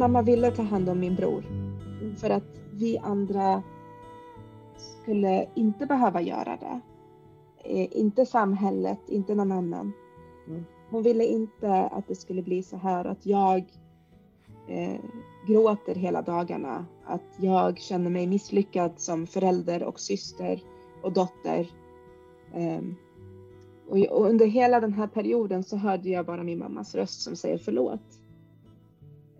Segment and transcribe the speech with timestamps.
[0.00, 1.44] mamma ville ta hand om min bror
[2.16, 3.62] för att vi andra
[4.76, 6.80] skulle inte behöva göra det.
[7.64, 9.92] Eh, inte samhället, inte någon annan.
[10.48, 10.64] Mm.
[10.90, 13.64] Hon ville inte att det skulle bli så här att jag
[14.68, 15.00] eh,
[15.46, 20.62] gråter hela dagarna, att jag känner mig misslyckad som förälder och syster
[21.02, 21.70] och dotter.
[22.54, 22.82] Eh,
[23.88, 27.36] och, och under hela den här perioden så hörde jag bara min mammas röst som
[27.36, 28.19] säger förlåt.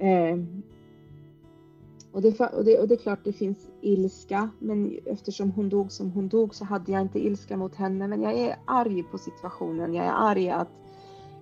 [0.01, 0.39] Eh,
[2.13, 5.93] och det, och, det, och det är klart det finns ilska, men eftersom hon dog
[5.93, 8.09] som hon dog så hade jag inte ilska mot henne.
[8.09, 9.95] Men jag är arg på situationen.
[9.95, 10.69] Jag är arg att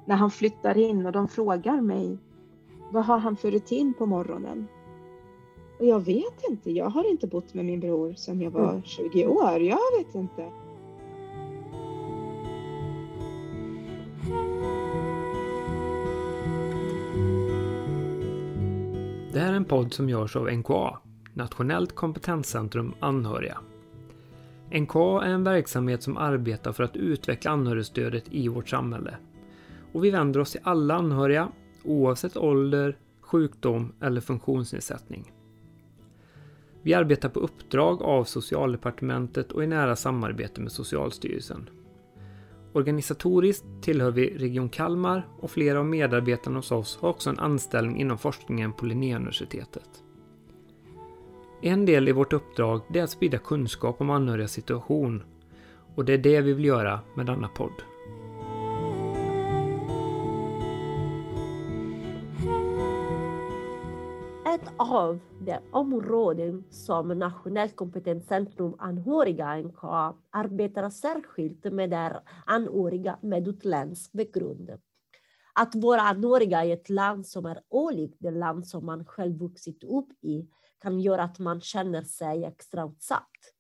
[0.05, 2.19] när han flyttar in och de frågar mig
[2.93, 4.69] vad har han för rutin på morgonen?
[5.79, 6.71] Och jag vet inte.
[6.71, 9.37] Jag har inte bott med min bror sedan jag var 20 mm.
[9.37, 9.61] år.
[9.61, 10.51] Jag vet inte.
[19.39, 20.99] Det här är en podd som görs av NKA,
[21.35, 23.59] Nationellt kompetenscentrum anhöriga.
[24.71, 29.17] NKA är en verksamhet som arbetar för att utveckla anhörigstödet i vårt samhälle.
[29.93, 31.49] Och vi vänder oss till alla anhöriga,
[31.85, 35.33] oavsett ålder, sjukdom eller funktionsnedsättning.
[36.83, 41.71] Vi arbetar på uppdrag av Socialdepartementet och i nära samarbete med Socialstyrelsen.
[42.73, 48.01] Organisatoriskt tillhör vi Region Kalmar och flera av medarbetarna hos oss har också en anställning
[48.01, 50.03] inom forskningen på Linnéuniversitetet.
[51.63, 55.23] En del i vårt uppdrag är att sprida kunskap om anhörigas situation
[55.95, 57.83] och det är det vi vill göra med denna podd.
[64.79, 74.13] Av de områden som Nationellt kompetenscentrum anhöriga NKA arbetar särskilt med är anhöriga med utländsk
[74.13, 74.71] bakgrund.
[75.55, 79.85] Att vara anhöriga i ett land som är olikt det land som man själv vuxit
[79.85, 80.49] upp i
[80.83, 83.58] kan göra att man känner sig extra utsatt.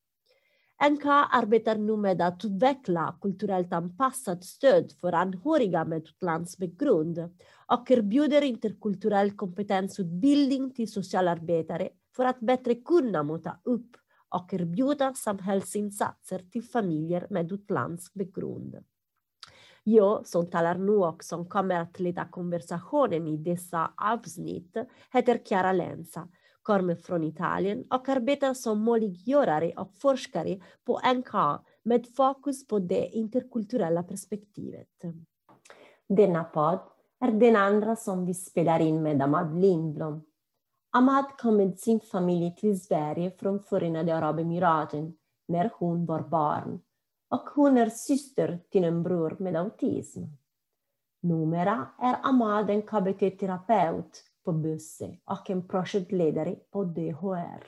[0.80, 7.18] NKA arbetar nu med att utveckla kulturellt anpassat stöd för anhöriga med utlandsbakgrund
[7.66, 13.96] och erbjuder interkulturell kompetensutbildning till socialarbetare för att bättre kunna möta upp
[14.28, 18.76] och erbjuda samhällsinsatser till familjer med utlandsbakgrund.
[19.84, 24.76] Jag som talar nu och som kommer att leda konversationen i dessa avsnitt
[25.12, 26.28] heter Chiara Lenza
[26.62, 33.06] kommer från Italien och arbetar som möjliggörare och forskare på NK med fokus på det
[33.06, 34.88] interkulturella perspektivet.
[36.08, 36.78] Denna podd
[37.20, 40.22] är den andra som vi spelar in med Ahmad Lindblom.
[40.90, 45.16] Ahmad kom med sin familj till Sverige från Förenade Arabemiraten
[45.48, 46.80] när hon var barn
[47.30, 50.22] och hon är syster till en bror med autism.
[51.20, 57.66] Numera är Ahmad en KBT-terapeut på Busse och en projektledare på DHR.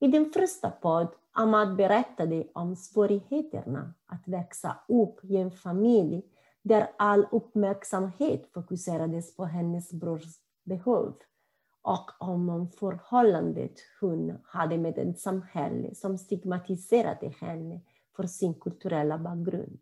[0.00, 6.22] I den första podd Ahmad berättade om svårigheterna att växa upp i en familj
[6.62, 11.14] där all uppmärksamhet fokuserades på hennes brors behov
[11.82, 17.80] och om förhållandet hon hade med ett samhälle som stigmatiserade henne
[18.16, 19.78] för sin kulturella bakgrund.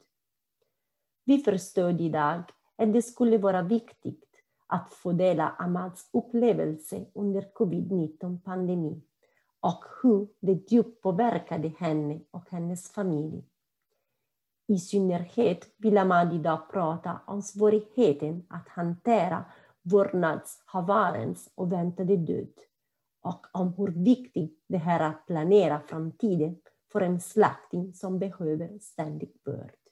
[1.24, 2.42] Vi förstod idag
[2.76, 4.23] att det skulle vara viktigt
[4.74, 9.02] att få dela Amads upplevelse under covid-19-pandemin
[9.60, 13.44] och hur det djupt påverkade henne och hennes familj.
[14.68, 19.44] I synnerhet vill Amad idag prata om svårigheten att hantera
[19.82, 22.54] vårdnadshavarens och väntade död
[23.22, 26.56] och om hur viktigt det är att planera framtiden
[26.92, 29.83] för en släkting som behöver ständig vård.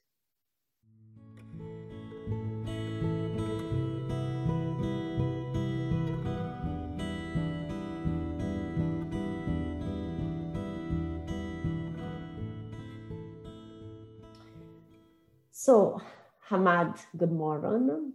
[15.64, 16.00] Så,
[16.38, 18.14] Hamad, god morgon.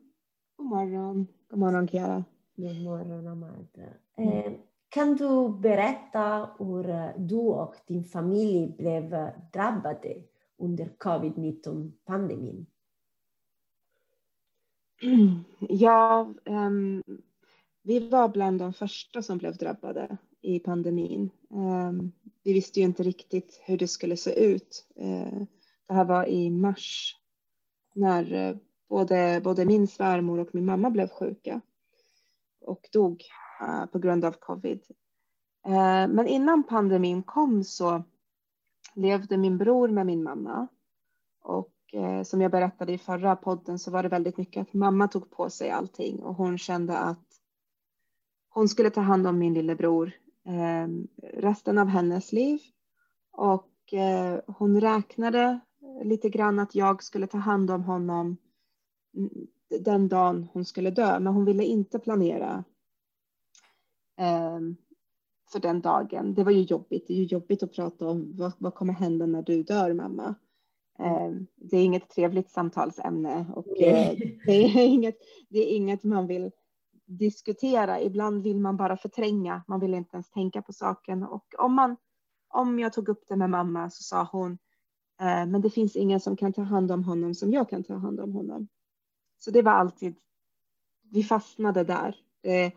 [0.57, 1.27] God morgon.
[1.49, 2.23] God morgon, Kiara.
[2.55, 3.67] God morgon, Hamad.
[4.17, 4.53] Eh,
[4.89, 10.23] kan du berätta hur du och din familj blev drabbade
[10.57, 12.65] under covid-19-pandemin?
[15.59, 17.03] Ja, um,
[17.81, 21.29] vi var bland de första som blev drabbade i pandemin.
[21.49, 22.11] Um,
[22.43, 24.87] vi visste ju inte riktigt hur det skulle se ut.
[24.99, 25.43] Uh,
[25.87, 27.16] det här var i mars
[27.97, 28.55] när eh,
[28.89, 31.61] både, både min svärmor och min mamma blev sjuka
[32.61, 33.23] och dog
[33.61, 34.81] eh, på grund av covid.
[35.65, 38.03] Eh, men innan pandemin kom så
[38.93, 40.67] levde min bror med min mamma
[41.43, 41.73] och
[42.25, 45.49] som jag berättade i förra podden så var det väldigt mycket att mamma tog på
[45.49, 47.25] sig allting och hon kände att
[48.49, 50.11] hon skulle ta hand om min lillebror
[51.33, 52.59] resten av hennes liv.
[53.31, 53.93] Och
[54.47, 55.59] hon räknade
[56.03, 58.37] lite grann att jag skulle ta hand om honom
[59.69, 62.63] den dagen hon skulle dö, men hon ville inte planera
[64.17, 64.59] eh,
[65.51, 66.33] för den dagen.
[66.33, 67.07] Det var ju jobbigt.
[67.07, 70.35] Det är ju jobbigt att prata om vad, vad kommer hända när du dör mamma.
[70.99, 75.17] Eh, det är inget trevligt samtalsämne och eh, det, är inget,
[75.49, 76.51] det är inget man vill
[77.05, 78.01] diskutera.
[78.01, 79.63] Ibland vill man bara förtränga.
[79.67, 81.95] Man vill inte ens tänka på saken och om man
[82.49, 84.57] om jag tog upp det med mamma så sa hon
[85.19, 87.93] Eh, men det finns ingen som kan ta hand om honom som jag kan ta
[87.93, 88.67] hand om honom.
[89.37, 90.15] Så det var alltid,
[91.11, 92.15] vi fastnade där.
[92.43, 92.71] Eh,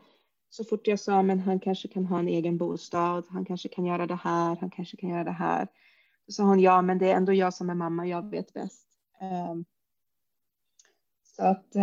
[0.51, 3.85] så fort jag sa men han kanske kan ha en egen bostad, han kanske kan
[3.85, 5.69] göra det här, han kanske kan göra det här.
[6.27, 8.89] Då sa hon ja, men det är ändå jag som är mamma, jag vet bäst.
[9.21, 9.55] Eh,
[11.23, 11.77] så att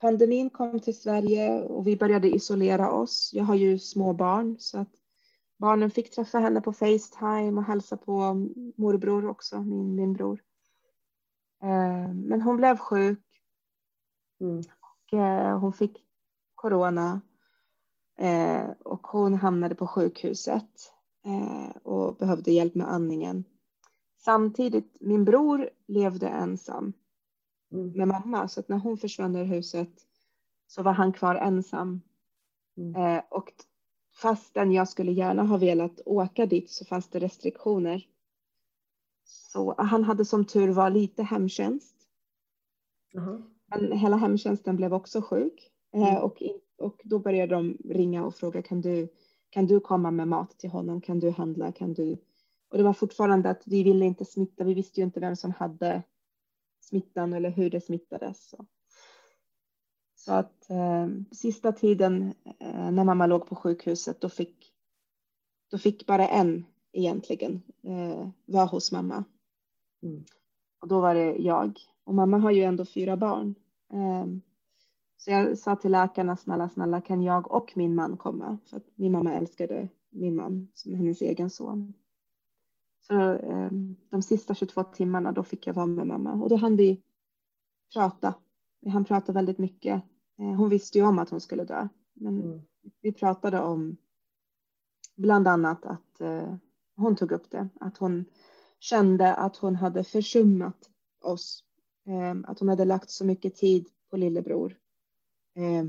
[0.00, 3.30] pandemin kom till Sverige och vi började isolera oss.
[3.34, 4.99] Jag har ju små barn så att
[5.60, 8.34] barnen fick träffa henne på Facetime och hälsa på
[8.76, 10.42] morbror också, min, min bror.
[11.62, 13.24] Ehm, men hon blev sjuk.
[14.40, 14.58] Mm.
[14.58, 16.04] Och, eh, hon fick
[16.54, 17.20] corona
[18.20, 20.92] Eh, och hon hamnade på sjukhuset
[21.24, 23.44] eh, och behövde hjälp med andningen.
[24.18, 26.92] Samtidigt, min bror levde ensam
[27.72, 27.92] mm.
[27.92, 29.92] med mamma så att när hon försvann ur huset
[30.66, 32.00] så var han kvar ensam.
[32.76, 32.94] Mm.
[32.94, 33.52] Eh, och
[34.22, 38.06] fastän jag skulle gärna ha velat åka dit så fanns det restriktioner.
[39.24, 41.96] Så han hade som tur var lite hemtjänst.
[43.14, 43.42] Uh -huh.
[43.66, 46.16] Men hela hemtjänsten blev också sjuk mm.
[46.16, 46.42] och
[46.80, 49.08] och då började de ringa och fråga kan du,
[49.50, 51.00] kan du komma med mat till honom?
[51.00, 51.72] Kan du handla?
[51.72, 52.16] Kan du?
[52.68, 54.64] Och det var fortfarande att vi ville inte smitta.
[54.64, 56.02] Vi visste ju inte vem som hade
[56.80, 58.48] smittan eller hur det smittades.
[58.48, 58.66] Så,
[60.30, 64.72] så att eh, sista tiden eh, när mamma låg på sjukhuset då fick,
[65.70, 69.24] då fick bara en egentligen eh, vara hos mamma.
[70.02, 70.24] Mm.
[70.80, 71.78] Och då var det jag.
[72.04, 73.54] Och mamma har ju ändå fyra barn.
[73.92, 74.26] Eh,
[75.16, 78.58] så jag sa till läkarna, snälla, snälla kan jag och min man komma?
[78.66, 81.94] För att min mamma älskade min man som hennes egen son.
[83.00, 83.70] Så eh,
[84.10, 87.02] de sista 22 timmarna då fick jag vara med mamma och då hann vi
[87.94, 88.34] prata.
[88.80, 90.02] Vi hann prata väldigt mycket.
[90.40, 92.60] Eh, hon visste ju om att hon skulle dö, men mm.
[93.00, 93.96] vi pratade om
[95.16, 96.54] bland annat att eh,
[96.96, 98.24] hon tog upp det, att hon
[98.78, 100.90] kände att hon hade försummat
[101.20, 101.64] oss,
[102.06, 104.76] eh, att hon hade lagt så mycket tid på lillebror
[105.54, 105.84] Eh,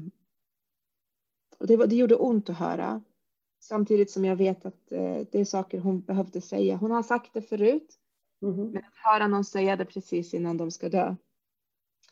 [1.57, 3.01] och det, var, det gjorde ont att höra.
[3.59, 6.75] Samtidigt som jag vet att eh, det är saker hon behövde säga.
[6.77, 7.99] Hon har sagt det förut.
[8.41, 8.71] Mm.
[8.71, 11.15] Men att höra någon säga det precis innan de ska dö.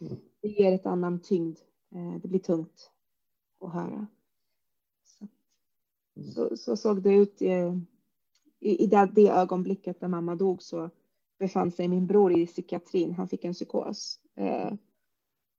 [0.01, 0.17] Mm.
[0.41, 1.57] Det ger ett annan tyngd.
[1.95, 2.91] Eh, det blir tungt
[3.61, 4.07] att höra.
[5.03, 5.27] Så,
[6.15, 6.31] mm.
[6.31, 7.51] så, så såg det ut i,
[8.59, 10.89] i, i det, det, ögonblicket när mamma dog så
[11.39, 13.13] befann sig min bror i psykiatrin.
[13.13, 14.19] Han fick en psykos.
[14.35, 14.73] Eh,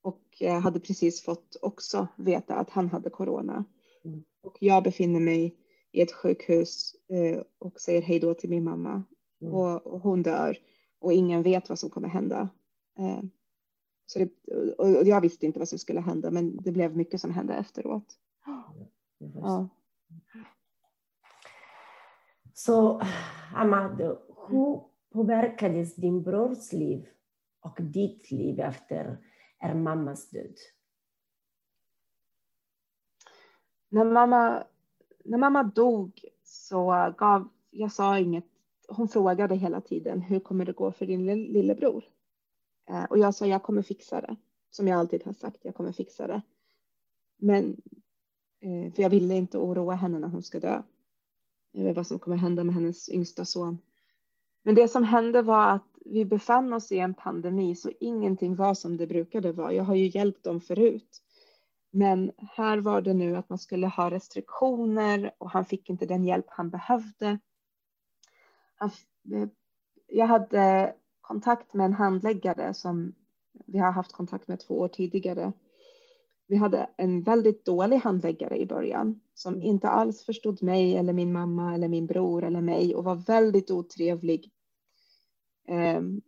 [0.03, 3.65] och hade precis fått också veta att han hade corona.
[4.05, 4.25] Mm.
[4.43, 5.57] Och jag befinner mig
[5.93, 9.03] i ett sjukhus eh, och säger hej då till min mamma
[9.43, 9.55] mm.
[9.55, 10.59] och, och, hon dör
[10.99, 12.49] och ingen vet vad som kommer hända.
[12.99, 13.23] Eh,
[14.11, 14.31] så det,
[14.79, 18.19] och jag visste inte vad som skulle hända, men det blev mycket som hände efteråt.
[19.19, 19.69] Ja.
[22.55, 23.03] Så
[23.55, 24.81] Amado, hur
[25.13, 27.09] påverkades din brors liv
[27.61, 29.19] och ditt liv efter
[29.59, 30.55] är mammas död?
[33.89, 34.65] När mamma,
[35.25, 38.47] när mamma dog så gav, jag sa inget,
[38.89, 42.05] hon frågade hela tiden hur kommer det gå för din lillebror?
[42.91, 44.37] Eh, och jag sa jag kommer fixa det,
[44.71, 46.43] som jag alltid har sagt, jag kommer fixa det.
[47.39, 47.77] Men,
[48.61, 50.83] eh, för jag ville inte oroa henne när hon ska dö.
[51.75, 53.79] Eller vad som kommer hända med hennes yngsta son.
[54.63, 58.75] Men det som hände var att vi befann oss i en pandemi så ingenting var
[58.75, 59.73] som det brukade vara.
[59.73, 61.23] Jag har ju hjälpt dem förut.
[61.91, 66.25] Men här var det nu att man skulle ha restriktioner och han fick inte den
[66.25, 67.39] hjälp han behövde.
[68.81, 69.49] Eh,
[70.07, 70.95] jag hade
[71.31, 73.15] kontakt med en handläggare som
[73.67, 75.53] vi har haft kontakt med två år tidigare.
[76.47, 81.33] Vi hade en väldigt dålig handläggare i början som inte alls förstod mig eller min
[81.33, 84.53] mamma eller min bror eller mig och var väldigt otrevlig
[85.71, 86.21] Ehm,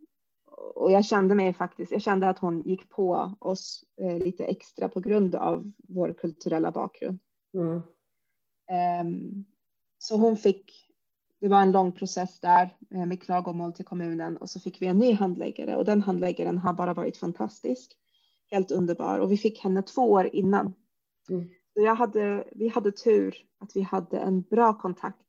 [0.75, 4.89] och jag kände mig faktiskt, jag kände att hon gick på oss eh, lite extra
[4.89, 7.19] på grund av vår kulturella bakgrund.
[7.53, 7.81] Mm.
[8.71, 9.45] Ehm,
[9.97, 10.82] så hon fick,
[11.43, 14.87] det var en lång process där eh, med klagomål till kommunen och så fick vi
[14.87, 17.97] en ny handläggare och den handläggaren har bara varit fantastisk.
[18.51, 20.73] Helt underbar och vi fick henne två år innan.
[21.29, 21.49] Mm.
[21.73, 25.25] jag hade, vi hade tur att vi hade en bra kontakt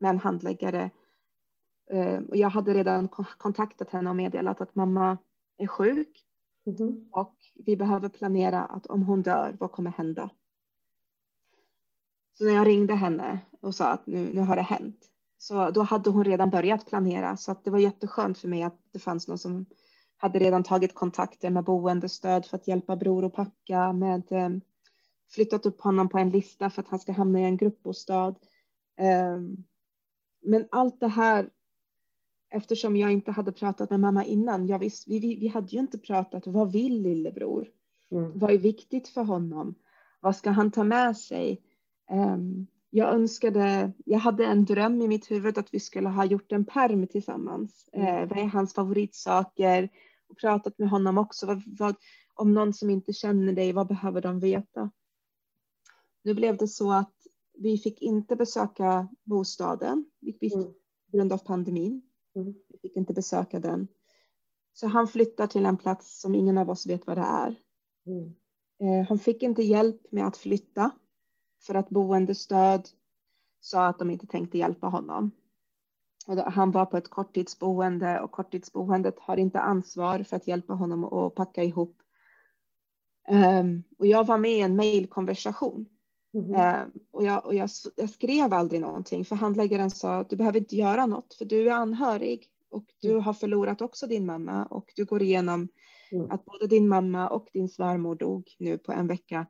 [0.00, 0.90] med en handläggare.
[1.90, 5.18] Eh, och jag hade redan kontaktat henne och meddelat att mamma
[5.58, 6.24] är sjuk
[6.66, 7.08] mm.
[7.12, 10.30] och vi behöver planera att om hon dör, vad kommer hända?
[12.38, 15.11] Så när jag ringde henne och sa att nu, nu har det hänt,
[15.42, 18.78] så då hade hon redan börjat planera så att det var jätteskönt för mig att
[18.92, 19.66] det fanns någon som
[20.16, 24.48] hade redan tagit kontakter med boendestöd för att hjälpa bror att packa, med eh,
[25.30, 28.34] flyttat upp honom på en lista för att han ska hamna i en gruppbostad.
[28.96, 29.56] Ehm,
[30.42, 31.50] men allt det här,
[32.50, 35.98] eftersom jag inte hade pratat med mamma innan, jag visst, vi, vi hade ju inte
[35.98, 37.68] pratat, vad vill lillebror?
[38.10, 38.38] Mm.
[38.38, 39.74] Vad är viktigt för honom?
[40.20, 41.62] Vad ska han ta med sig?
[42.10, 46.52] Um, jag önskade, jag hade en dröm i mitt huvud att vi skulle ha gjort
[46.52, 47.88] en perm tillsammans.
[47.92, 48.06] Mm.
[48.06, 49.88] Eh, vad är hans favoritsaker?
[50.28, 51.46] Och pratat med honom också.
[51.46, 51.96] Vad, vad,
[52.34, 54.90] om någon som inte känner dig, vad behöver de veta?
[56.24, 57.14] Nu blev det så att
[57.58, 60.64] vi fick inte besöka bostaden mm.
[61.10, 62.02] på grund av pandemin.
[62.36, 62.54] Mm.
[62.68, 63.88] Vi fick inte besöka den.
[64.72, 67.56] Så han flyttar till en plats som ingen av oss vet vad det är.
[68.06, 68.34] Mm.
[68.82, 70.90] Eh, han fick inte hjälp med att flytta
[71.66, 72.88] för att boendestöd
[73.60, 75.30] sa att de inte tänkte hjälpa honom.
[76.46, 81.34] Han var på ett korttidsboende och korttidsboendet har inte ansvar för att hjälpa honom att
[81.34, 81.96] packa ihop.
[83.28, 85.86] Um, och jag var med i en mejlkonversation
[86.34, 86.50] Mm.
[86.50, 90.58] Uh, och, jag, och jag, jag, skrev aldrig någonting för handläggaren sa att du behöver
[90.58, 93.22] inte göra något för du är anhörig och du mm.
[93.22, 95.68] har förlorat också din mamma och du går igenom
[96.12, 96.30] mm.
[96.30, 99.46] att både din mamma och din svärmor dog nu på en vecka.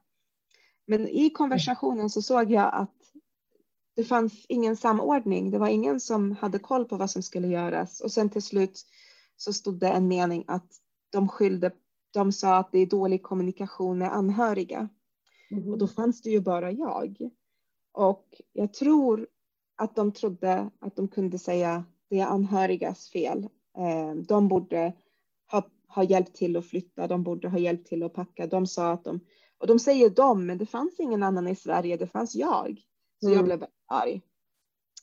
[0.86, 2.94] Men i konversationen så såg jag att
[3.96, 5.50] det fanns ingen samordning.
[5.50, 8.86] Det var ingen som hade koll på vad som skulle göras och sen till slut
[9.36, 10.72] så stod det en mening att
[11.10, 11.70] de skyllde.
[12.12, 14.88] De sa att det är dålig kommunikation med anhöriga
[15.52, 15.72] Mm.
[15.72, 17.30] Och då fanns det ju bara jag.
[17.92, 19.26] Och jag tror
[19.76, 23.48] att de trodde att de kunde säga det är anhörigas fel.
[23.78, 24.92] Eh, de borde
[25.50, 28.46] ha, ha hjälpt till att flytta, de borde ha hjälpt till att packa.
[28.46, 29.20] De sa att de,
[29.62, 32.82] och de säger de, men det fanns ingen annan i Sverige, det fanns jag.
[33.20, 33.36] Så mm.
[33.36, 34.22] jag blev arg.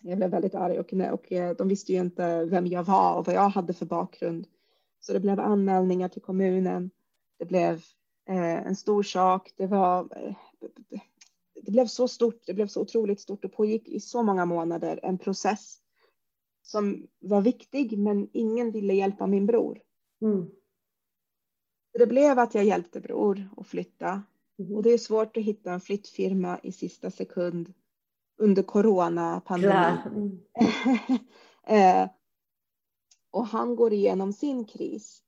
[0.01, 3.25] Jag blev väldigt arg och, och eh, de visste ju inte vem jag var och
[3.25, 4.47] vad jag hade för bakgrund.
[4.99, 6.91] Så det blev anmälningar till kommunen.
[7.37, 7.81] Det blev
[8.29, 9.53] Eh, en stor sak.
[9.55, 10.35] Det var eh,
[11.65, 14.99] det blev så stort, det blev så otroligt stort och pågick i så många månader
[15.03, 15.77] en process
[16.61, 19.81] som var viktig, men ingen ville hjälpa min bror.
[20.21, 20.49] Mm.
[21.93, 24.23] Det blev att jag hjälpte bror att flytta.
[24.59, 27.73] Och det är svårt att hitta en flyttfirma i sista sekund
[28.37, 29.97] under coronapandemin.
[30.05, 30.39] Mm.
[32.03, 32.09] eh,
[33.31, 35.23] och han går igenom sin kris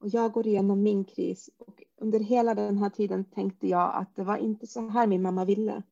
[0.00, 4.16] och jag går igenom min kris och under hela den här tiden tänkte jag att
[4.16, 5.82] det var inte så här min mamma ville.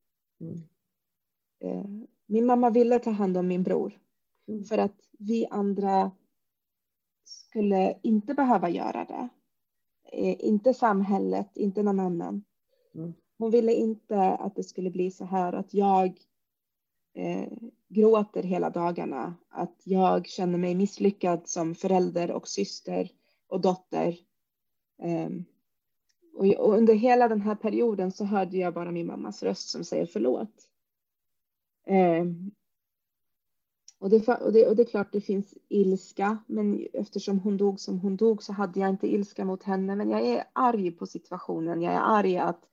[0.41, 0.61] Mm.
[1.61, 3.99] Eh, min mamma ville ta hand om min bror
[4.49, 4.65] mm.
[4.65, 6.11] för att vi andra
[7.25, 9.29] skulle inte behöva göra det.
[10.13, 12.45] Eh, inte samhället, inte någon annan.
[12.95, 13.15] Mm.
[13.39, 16.21] Hon ville inte att det skulle bli så här att jag
[17.15, 17.53] eh,
[17.89, 23.11] gråter hela dagarna, att jag känner mig misslyckad som förälder och syster
[23.47, 24.17] och dotter.
[25.03, 25.31] Eh,
[26.35, 29.85] och, och, under hela den här perioden så hörde jag bara min mammas röst som
[29.85, 30.69] säger förlåt.
[31.87, 32.25] Eh,
[33.99, 37.81] och det, och, det, och det är klart det finns ilska, men eftersom hon dog
[37.81, 39.97] som hon dog så hade jag inte ilska mot henne.
[39.97, 41.83] Men jag är arg på situationen.
[41.83, 42.69] Jag är arg att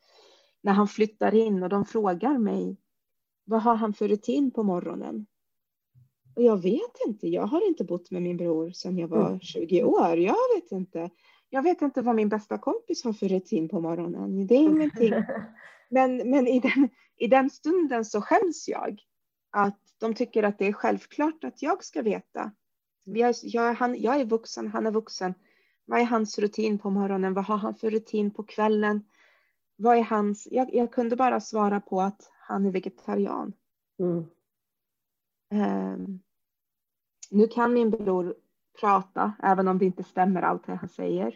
[0.61, 2.77] när han flyttar in och de frågar mig
[3.45, 5.25] vad har han för rutin på morgonen?
[6.35, 9.79] Och jag vet inte, jag har inte bott med min bror sedan jag var 20
[9.79, 9.93] mm.
[9.93, 10.17] år.
[10.17, 11.09] Jag vet inte.
[11.49, 14.47] Jag vet inte vad min bästa kompis har för rutin på morgonen.
[14.47, 15.13] Det är ingenting.
[15.93, 19.01] Men, men i, den, i den stunden så skäms jag.
[19.49, 22.51] Att de tycker att det är självklart att jag ska veta.
[23.03, 25.33] Jag, jag, han, jag är vuxen, han är vuxen.
[25.85, 27.33] Vad är hans rutin på morgonen?
[27.33, 29.03] Vad har han för rutin på kvällen?
[29.81, 30.47] Vad är hans?
[30.51, 33.53] Jag, jag kunde bara svara på att han är vegetarian.
[33.99, 34.25] Mm.
[35.53, 36.19] Um,
[37.29, 38.35] nu kan min bror
[38.79, 41.27] prata, även om det inte stämmer allt det han säger.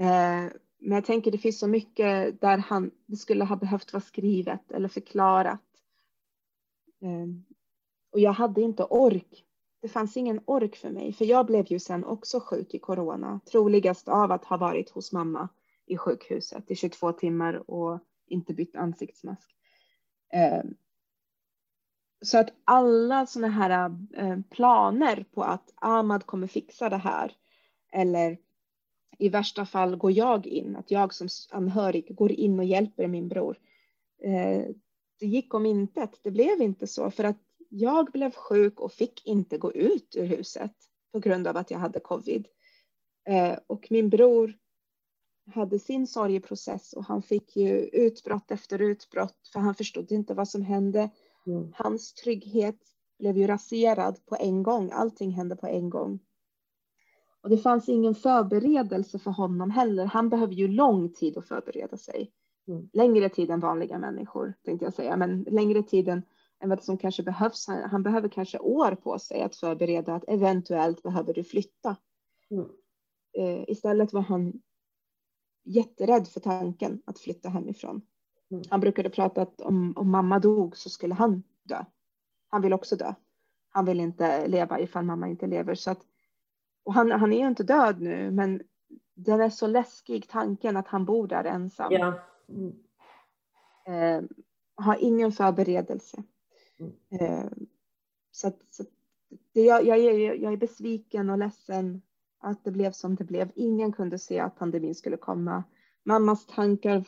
[0.00, 4.72] Uh, men jag tänker det finns så mycket där han, skulle ha behövt vara skrivet
[4.72, 5.60] eller förklarat.
[7.00, 7.44] Um,
[8.12, 9.44] och jag hade inte ork.
[9.80, 13.40] Det fanns ingen ork för mig, för jag blev ju sen också sjuk i corona,
[13.50, 15.48] troligast av att ha varit hos mamma
[15.86, 19.50] i sjukhuset i 22 timmar och inte bytt ansiktsmask.
[20.32, 20.74] Ehm,
[22.24, 27.32] så att alla sådana här eh, planer på att Ahmad kommer fixa det här
[27.92, 28.38] eller
[29.18, 33.28] i värsta fall går jag in, att jag som anhörig går in och hjälper min
[33.28, 33.58] bror.
[34.22, 34.66] Eh,
[35.20, 36.20] det gick om intet.
[36.22, 37.38] Det blev inte så för att
[37.68, 40.72] jag blev sjuk och fick inte gå ut ur huset
[41.12, 42.48] på grund av att jag hade covid.
[43.28, 44.54] Eh, och min bror
[45.52, 50.48] hade sin sorgeprocess och han fick ju utbrott efter utbrott för han förstod inte vad
[50.48, 51.10] som hände.
[51.46, 51.72] Mm.
[51.74, 52.78] Hans trygghet
[53.18, 54.90] blev ju raserad på en gång.
[54.92, 56.18] Allting hände på en gång.
[57.40, 60.04] Och det fanns ingen förberedelse för honom heller.
[60.04, 62.30] Han behöver ju lång tid att förbereda sig.
[62.68, 62.88] Mm.
[62.92, 66.22] Längre tid än vanliga människor tänkte jag säga, men längre tid än,
[66.60, 67.66] än vad som kanske behövs.
[67.66, 71.96] Han, han, behöver kanske år på sig att förbereda att eventuellt behöver du flytta.
[72.50, 72.66] Mm.
[73.38, 74.52] Eh, istället var han
[75.64, 78.02] jätterädd för tanken att flytta hemifrån.
[78.50, 78.62] Mm.
[78.70, 81.84] Han brukade prata att om, om mamma dog så skulle han dö.
[82.48, 83.14] Han vill också dö.
[83.68, 85.74] Han vill inte leva ifall mamma inte lever.
[85.74, 86.00] Så att,
[86.84, 88.62] och han, han är ju inte död nu, men
[89.14, 91.92] den är så läskig tanken att han bor där ensam.
[91.92, 92.14] Ja.
[92.48, 92.74] Mm.
[93.86, 94.24] Eh,
[94.74, 96.22] har ingen förberedelse.
[96.78, 96.92] Mm.
[97.10, 97.50] Eh,
[98.30, 98.84] så att, så
[99.52, 102.02] det, jag, jag, är, jag är besviken och ledsen
[102.44, 103.50] att det blev som det blev.
[103.54, 105.64] Ingen kunde se att pandemin skulle komma.
[106.04, 107.04] Mammas tankar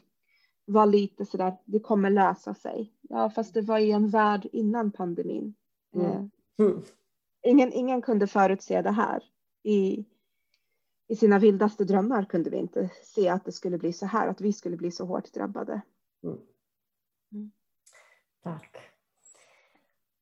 [0.64, 2.92] var lite sådär, det kommer lösa sig.
[3.02, 5.54] Ja, fast det var i en värld innan pandemin.
[5.94, 6.06] Mm.
[6.06, 6.24] Eh,
[6.58, 6.82] mm.
[7.42, 9.22] Ingen, ingen kunde förutse det här.
[9.62, 10.04] I,
[11.08, 14.40] I sina vildaste drömmar kunde vi inte se att det skulle bli så här, att
[14.40, 15.80] vi skulle bli så hårt drabbade.
[16.24, 16.38] Mm.
[17.32, 17.50] mm.
[18.42, 18.76] Tack.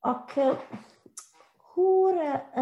[0.00, 0.56] Och eh,
[1.74, 2.14] hur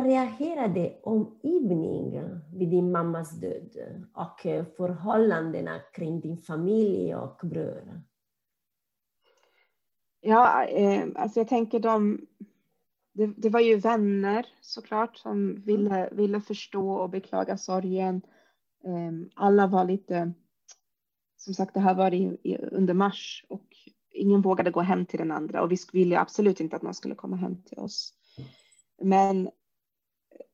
[0.02, 3.76] reagerade omgivningen vid din mammas död
[4.14, 4.40] och
[4.76, 8.02] förhållandena kring din familj och bror?
[10.20, 12.26] Ja, eh, alltså jag tänker de,
[13.12, 18.22] det, det, var ju vänner såklart som ville, ville förstå och beklaga sorgen.
[18.84, 20.32] Eh, alla var lite,
[21.36, 23.76] som sagt det här var i, i, under mars och
[24.10, 27.14] ingen vågade gå hem till den andra och vi ville absolut inte att någon skulle
[27.14, 28.14] komma hem till oss.
[29.00, 29.50] Men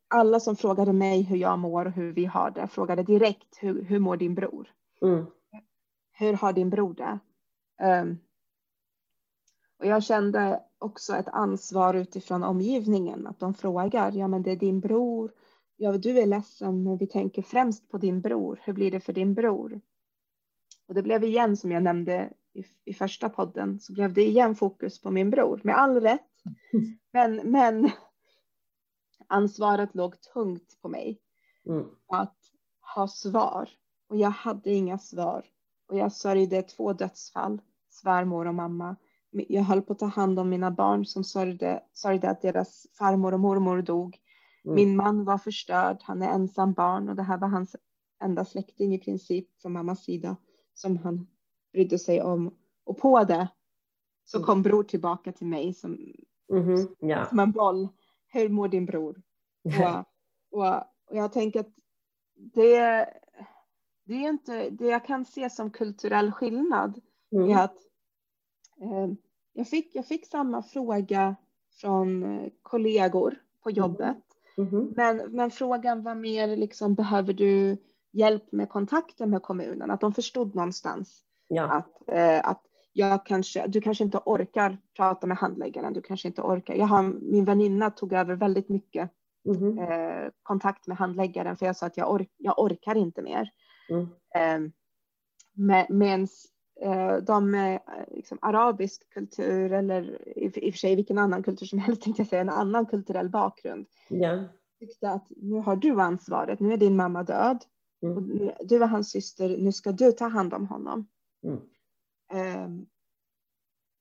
[0.09, 3.83] alla som frågade mig hur jag mår och hur vi har det frågade direkt hur,
[3.83, 4.69] hur mår din bror?
[5.03, 5.27] Mm.
[6.13, 7.19] Hur har din bror det?
[8.03, 8.19] Um,
[9.79, 14.57] och jag kände också ett ansvar utifrån omgivningen att de frågar, ja men det är
[14.57, 15.33] din bror,
[15.77, 19.13] ja du är ledsen men vi tänker främst på din bror, hur blir det för
[19.13, 19.81] din bror?
[20.89, 24.55] Och det blev igen som jag nämnde i, i första podden så blev det igen
[24.55, 26.21] fokus på min bror med all rätt.
[27.13, 27.91] Men, men
[29.29, 31.21] ansvaret låg tungt på mig.
[31.67, 31.87] Mm.
[32.09, 32.37] Att
[32.95, 33.69] ha svar.
[34.09, 35.45] Och jag hade inga svar.
[35.89, 37.61] Och jag sörjde två dödsfall,
[37.91, 38.97] svärmor och mamma.
[39.31, 43.35] Jag höll på att ta hand om mina barn som sörjde, sörjde att deras farmor
[43.35, 44.19] och mormor dog.
[44.65, 44.75] Mm.
[44.75, 47.77] Min man var förstörd, han är ensam barn och det här var hans
[48.23, 50.37] enda släkting i princip från mammas sida
[50.75, 51.27] som han
[51.73, 52.55] brydde sig om.
[52.85, 53.49] Och på det
[54.25, 54.47] så mm.
[54.47, 55.99] kom bror tillbaka till mig som,
[56.53, 56.89] mm -hmm.
[56.99, 57.27] ja.
[57.27, 57.89] som en boll
[58.29, 59.23] hur mår din bror?
[60.51, 60.77] Och, och,
[61.11, 61.73] och jag tänker att
[62.35, 63.09] det,
[64.05, 67.01] det är inte, det jag kan se som kulturell skillnad
[67.33, 67.51] mm.
[67.51, 67.77] är att
[68.81, 69.13] eh,
[69.53, 71.37] jag, fick, jag fick samma fråga
[71.81, 73.79] från eh, kollegor på mm.
[73.79, 74.17] jobbet.
[74.59, 74.71] Mm.
[74.71, 74.93] Mm.
[74.97, 77.77] Men, men frågan var mer liksom, behöver du
[78.11, 79.91] hjälp med kontakten med kommunen?
[79.91, 81.63] Att de förstod någonstans ja.
[81.63, 82.63] att, eh, att
[82.99, 86.75] jag kanske, du kanske inte orkar prata med handläggaren, du kanske inte orkar.
[86.75, 89.11] Jag har, min väninna tog över väldigt mycket
[89.47, 89.79] mm.
[89.79, 93.51] eh, kontakt med handläggaren för jag sa att jag, ork, jag orkar inte mer.
[93.91, 94.09] Mm.
[94.35, 94.71] Eh,
[95.89, 96.29] Medan
[96.81, 97.81] eh, de med
[98.11, 102.23] liksom, arabisk kultur eller i, i och för sig vilken annan kultur som helst tänkte
[102.23, 103.87] jag säga, en annan kulturell bakgrund.
[104.09, 104.45] Ja.
[104.81, 107.65] Tyckte att nu har du ansvaret, nu är din mamma död.
[108.03, 108.17] Mm.
[108.17, 108.23] Och
[108.67, 111.07] du är hans syster, nu ska du ta hand om honom.
[111.45, 111.61] Mm.
[112.33, 112.87] Um,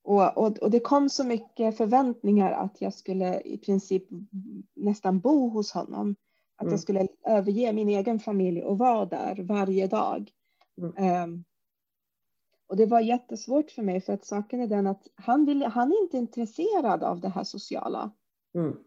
[0.04, 4.04] och, och, och, det kom så mycket förväntningar att jag skulle i princip
[4.76, 6.16] nästan bo hos honom.
[6.56, 6.72] Att mm.
[6.72, 10.32] jag skulle överge min egen familj och vara där varje dag.
[10.78, 11.24] Mm.
[11.24, 11.44] Um,
[12.68, 15.92] och det var jättesvårt för mig för att saken är den att han, vill, han
[15.92, 18.12] är inte intresserad av det här sociala.
[18.56, 18.78] Mm.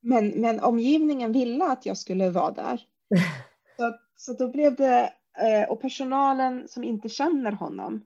[0.00, 2.80] Men, men omgivningen ville att jag skulle vara där.
[3.76, 8.04] så, så då blev det, eh, och personalen som inte känner honom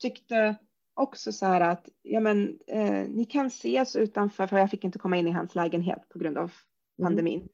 [0.00, 0.56] tyckte
[0.94, 4.98] också så här att ja, men, eh, ni kan ses utanför, för jag fick inte
[4.98, 6.52] komma in i hans lägenhet på grund av mm.
[7.02, 7.40] pandemin.
[7.40, 7.48] Mm.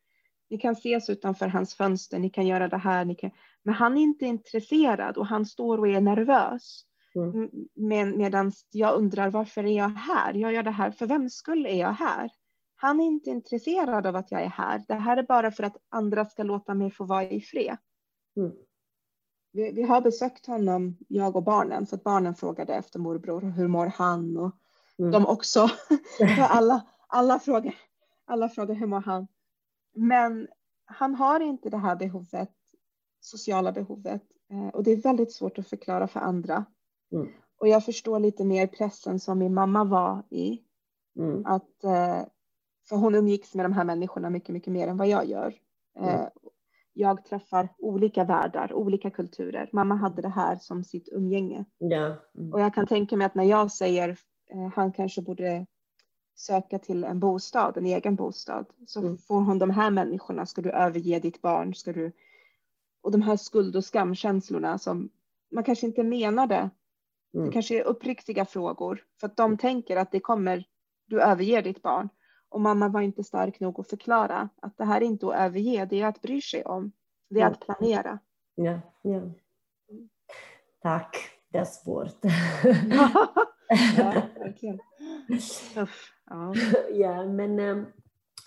[0.51, 3.31] Ni kan ses utanför hans fönster, ni kan göra det här, ni kan...
[3.63, 6.83] men han är inte intresserad och han står och är nervös.
[7.15, 7.51] Mm.
[7.75, 10.35] Med, medan jag undrar varför är jag här?
[10.35, 12.31] Jag gör det här, för vems skull är jag här?
[12.77, 14.85] Han är inte intresserad av att jag är här.
[14.89, 17.77] Det här är bara för att andra ska låta mig få vara i fred.
[18.37, 18.53] Mm.
[19.57, 23.69] Vi, vi, har besökt honom, jag och barnen, för att barnen frågade efter morbror, hur
[23.69, 24.37] mår han?
[24.37, 24.53] Och
[24.99, 25.11] mm.
[25.11, 25.69] de också.
[26.39, 27.75] alla, alla, frågar,
[28.25, 29.27] alla frågar hur mår han?
[29.95, 30.49] Men
[30.85, 32.53] han har inte det här behovet,
[33.21, 34.23] sociala behovet.
[34.51, 36.65] Eh, och det är väldigt svårt att förklara för andra.
[37.13, 37.29] Mm.
[37.59, 40.61] Och jag förstår lite mer pressen som min mamma var i.
[41.19, 41.47] Mm.
[41.47, 42.23] Att, eh,
[42.89, 45.55] för hon umgicks med de här människorna mycket, mycket mer än vad jag gör.
[45.99, 46.29] Mm.
[46.99, 49.69] Jag träffar olika världar, olika kulturer.
[49.73, 51.65] Mamma hade det här som sitt umgänge.
[51.79, 52.17] Ja.
[52.39, 52.53] Mm.
[52.53, 54.09] Och jag kan tänka mig att när jag säger
[54.51, 55.67] eh, han kanske borde
[56.35, 59.19] söka till en bostad, en egen bostad, så mm.
[59.19, 62.13] får hon de här människorna, ska du överge ditt barn, ska du...
[63.03, 65.11] Och de här skuld och skamkänslorna som
[65.53, 66.71] man kanske inte menade.
[67.35, 67.47] Mm.
[67.47, 69.59] Det kanske är uppriktiga frågor för att de mm.
[69.59, 70.65] tänker att det kommer,
[71.07, 72.09] du överger ditt barn.
[72.49, 75.85] Och mamma var inte stark nog att förklara att det här är inte att överge,
[75.85, 76.93] det är att bry sig om.
[77.29, 77.51] Det är ja.
[77.51, 78.19] att planera.
[78.55, 79.21] Ja, ja.
[80.83, 81.17] Tack,
[81.49, 82.17] det är svårt.
[83.97, 84.79] ja, verkligen.
[85.75, 86.55] Ja.
[86.93, 87.87] ja, men um,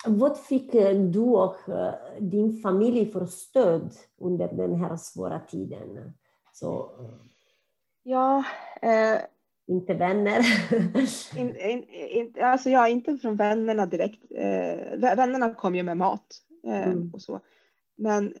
[0.06, 6.12] vad fick eh, du och uh, din familj för stöd under den här svåra tiden?
[6.52, 6.90] Så,
[8.02, 8.44] ja,
[8.82, 9.20] eh,
[9.70, 10.40] inte vänner?
[11.38, 14.24] in, in, in, alltså jag är inte från vännerna direkt.
[14.30, 17.10] Eh, vännerna kom ju med mat eh, mm.
[17.14, 17.40] och så.
[17.96, 18.34] Men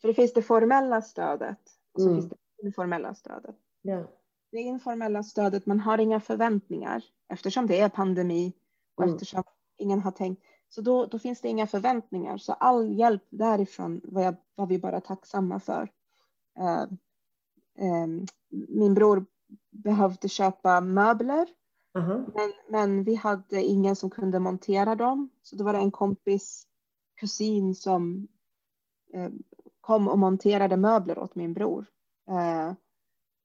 [0.00, 1.58] för det finns det formella stödet
[1.92, 2.20] och så mm.
[2.20, 3.56] finns det informella stödet.
[3.82, 4.04] Ja.
[4.50, 8.52] Det informella stödet, man har inga förväntningar eftersom det är pandemi
[8.94, 9.14] och mm.
[9.14, 9.44] eftersom
[9.76, 10.42] ingen har tänkt.
[10.68, 12.38] Så då, då finns det inga förväntningar.
[12.38, 15.88] Så all hjälp därifrån var, jag, var vi bara tacksamma för.
[16.60, 16.84] Uh,
[18.04, 18.26] um,
[18.68, 19.24] min bror
[19.70, 21.46] behövde köpa möbler.
[21.98, 22.32] Uh -huh.
[22.34, 25.30] men, men vi hade ingen som kunde montera dem.
[25.42, 26.66] Så då var det en kompis
[27.20, 28.28] kusin som
[29.14, 29.30] eh,
[29.80, 31.86] kom och monterade möbler åt min bror.
[32.28, 32.72] Eh,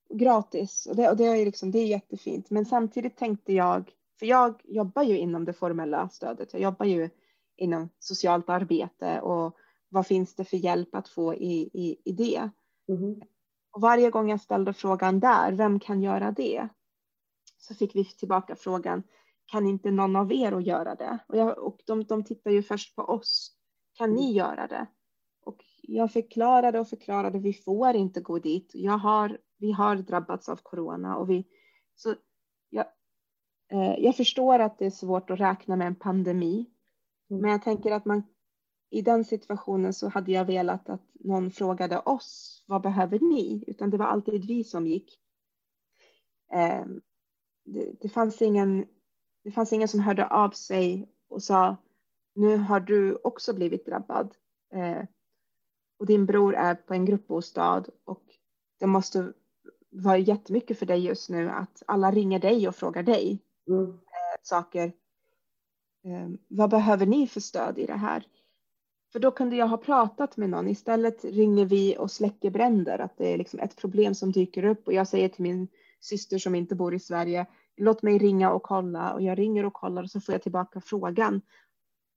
[0.10, 0.88] gratis.
[0.89, 2.50] Och det, och det, är liksom, det är jättefint.
[2.50, 6.54] Men samtidigt tänkte jag, för jag jobbar ju inom det formella stödet.
[6.54, 7.10] Jag jobbar ju
[7.58, 9.58] inom socialt arbete och
[9.89, 12.50] vad finns det för hjälp att få i, i, i det?
[12.88, 13.22] Mm.
[13.78, 16.68] Och varje gång jag ställde frågan där, vem kan göra det?
[17.58, 19.04] Så fick vi tillbaka frågan,
[19.46, 21.20] kan inte någon av er göra det?
[21.28, 23.52] Och, jag, och de, de tittar ju först på oss.
[23.98, 24.88] Kan ni göra det?
[25.46, 28.72] Och jag förklarade och förklarade, vi får inte gå dit.
[28.74, 31.48] Jag har, vi har drabbats av corona och vi,
[31.96, 32.16] så
[32.70, 32.86] jag,
[33.72, 36.66] eh, jag förstår att det är svårt att räkna med en pandemi.
[37.30, 37.42] Mm.
[37.42, 38.24] Men jag tänker att man
[38.90, 43.64] i den situationen så hade jag velat att någon frågade oss, vad behöver ni?
[43.68, 45.20] Utan det var alltid vi som gick.
[46.52, 46.86] Eh,
[47.66, 48.86] det, det, fanns ingen,
[49.44, 51.78] det fanns ingen som hörde av sig och sa,
[52.36, 54.36] nu har du också blivit drabbad.
[54.74, 55.04] Eh,
[56.00, 58.24] och din bror är på en gruppbostad och
[58.80, 59.34] det måste
[59.90, 63.90] vara jättemycket för dig just nu att alla ringer dig och frågar dig mm.
[63.90, 64.94] eh, saker.
[66.04, 68.28] Eh, vad behöver ni för stöd i det här?
[69.12, 70.67] För då kunde jag ha pratat med någon.
[70.67, 73.00] Istället ringer vi och släcker bränder.
[73.00, 75.67] Att det är liksom ett problem som dyker upp och jag säger till min
[76.00, 77.46] syster som inte bor i Sverige.
[77.78, 80.82] Låt mig ringa och kolla och jag ringer och kollar och så får jag tillbaka
[80.82, 81.41] frågan.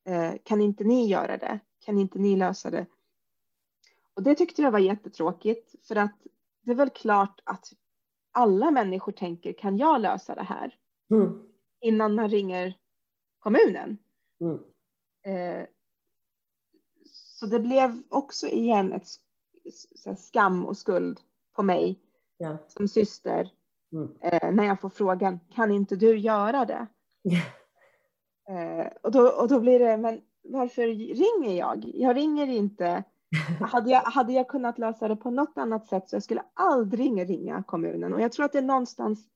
[0.07, 1.61] Eh, kan inte ni göra det?
[1.85, 2.87] Kan inte ni lösa det?
[4.15, 6.17] Och det tyckte jag var jättetråkigt för att
[6.63, 7.73] det är väl klart att
[8.33, 10.75] alla människor tänker kan jag lösa det här?
[11.11, 11.43] Mm.
[11.81, 12.75] Innan man ringer
[13.39, 13.99] kommunen.
[14.41, 14.59] Mm.
[15.23, 15.67] Eh,
[17.41, 19.09] så det blev också igen ett
[20.19, 21.21] skam och skuld
[21.57, 22.01] på mig
[22.39, 22.59] ja.
[22.69, 23.53] som syster.
[23.93, 24.09] Mm.
[24.21, 26.87] Eh, när jag får frågan, kan inte du göra det?
[28.49, 31.85] eh, och, då, och då blir det, men varför ringer jag?
[31.95, 33.05] Jag ringer inte.
[33.61, 37.31] hade, jag, hade jag kunnat lösa det på något annat sätt så jag skulle aldrig
[37.31, 38.15] ringa kommunen.
[38.15, 39.29] Och jag tror att det är någonstans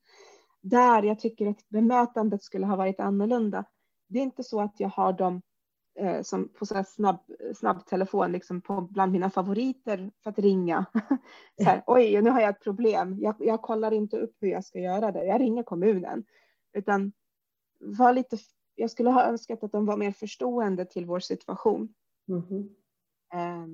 [0.61, 3.65] där jag tycker att bemötandet skulle ha varit annorlunda.
[4.07, 5.41] Det är inte så att jag har dem
[5.99, 7.19] eh, som på så snabb,
[7.55, 10.85] snabbtelefon liksom på bland mina favoriter för att ringa.
[11.57, 13.19] så här, Oj, nu har jag ett problem.
[13.19, 15.25] Jag, jag kollar inte upp hur jag ska göra det.
[15.25, 16.25] Jag ringer kommunen.
[16.73, 17.11] Utan
[17.79, 18.37] var lite,
[18.75, 21.93] jag skulle ha önskat att de var mer förstående till vår situation.
[22.27, 22.69] Mm -hmm.
[23.33, 23.67] eh,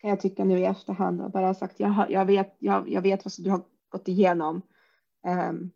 [0.00, 3.24] kan jag tycka nu i efterhand och bara sagt jag, jag, vet, jag, jag vet
[3.24, 4.62] vad du har gått igenom.
[5.50, 5.70] Um,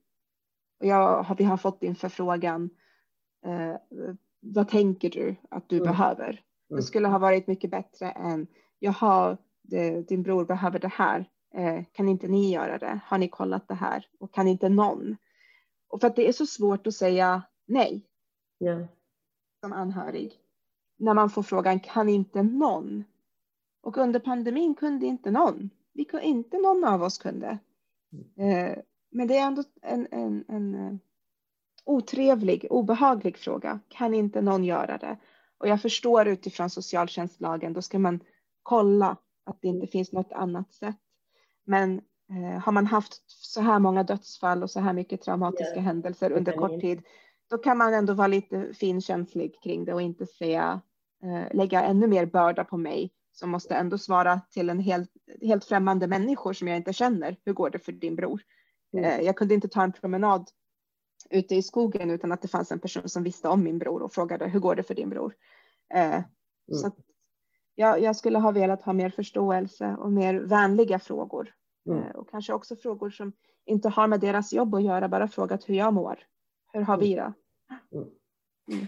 [0.81, 2.71] och jag, vi har fått din förfrågan.
[3.47, 3.77] Uh,
[4.45, 5.87] vad tänker du att du mm.
[5.87, 6.29] behöver?
[6.29, 6.77] Mm.
[6.77, 8.47] Det skulle ha varit mycket bättre än,
[8.79, 11.31] jaha, det, din bror behöver det här.
[11.55, 13.01] Eh, kan inte ni göra det?
[13.07, 14.07] Har ni kollat det här?
[14.19, 15.17] Och kan inte någon?
[15.89, 18.07] Och för att det är så svårt att säga nej.
[18.61, 18.85] Yeah.
[19.61, 20.33] Som anhörig.
[20.97, 23.05] När man får frågan, kan inte någon?
[23.81, 25.71] Och under pandemin kunde inte någon.
[25.93, 27.59] Vi kunde, inte någon av oss kunde.
[28.37, 28.79] Eh,
[29.11, 30.97] men det är ändå en, en, en eh,
[31.85, 33.81] otrevlig, obehaglig fråga.
[33.89, 35.17] Kan inte någon göra det?
[35.59, 38.21] Och jag förstår utifrån socialtjänstlagen, då ska man
[38.63, 40.97] kolla att det inte finns något annat sätt.
[41.67, 45.85] Men eh, har man haft så här många dödsfall och så här mycket traumatiska yeah.
[45.85, 47.03] händelser under kort tid,
[47.51, 50.81] då kan man ändå vara lite finkänslig kring det och inte säga,
[51.23, 55.11] eh, lägga ännu mer börda på mig som måste ändå svara till en helt,
[55.43, 57.37] helt främmande människor som jag inte känner.
[57.45, 58.43] Hur går det för din bror?
[58.93, 59.05] Mm.
[59.05, 60.51] Eh, jag kunde inte ta en promenad
[61.31, 64.13] ute i skogen utan att det fanns en person som visste om min bror och
[64.13, 65.35] frågade hur går det för din bror?
[65.95, 66.25] Eh, mm.
[66.69, 66.91] Så
[67.75, 71.55] jag, jag, skulle ha velat ha mer förståelse och mer vänliga frågor
[71.87, 72.03] mm.
[72.03, 73.33] eh, och kanske också frågor som
[73.65, 76.19] inte har med deras jobb att göra, bara frågat hur jag mår.
[76.73, 77.33] Hur har vi det?
[77.93, 78.09] Mm.
[78.73, 78.87] mm.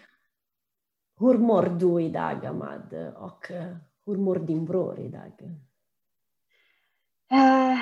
[1.19, 3.13] Hur mår du idag, Ahmad?
[3.17, 5.33] Och eh, hur mår din bror idag?
[7.31, 7.79] Eh,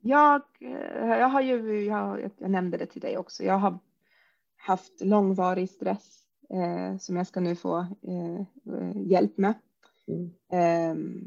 [0.00, 3.78] jag, eh, jag har ju, jag, jag, nämnde det till dig också, jag har
[4.56, 8.46] haft långvarig stress eh, som jag ska nu få eh,
[8.94, 9.54] hjälp med.
[10.06, 10.30] Mm.
[10.52, 11.22] Eh,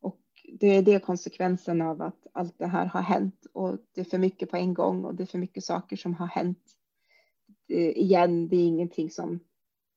[0.00, 0.20] och
[0.60, 4.18] det är det konsekvensen av att allt det här har hänt och det är för
[4.18, 6.64] mycket på en gång och det är för mycket saker som har hänt.
[7.68, 9.40] Eh, igen, det är ingenting som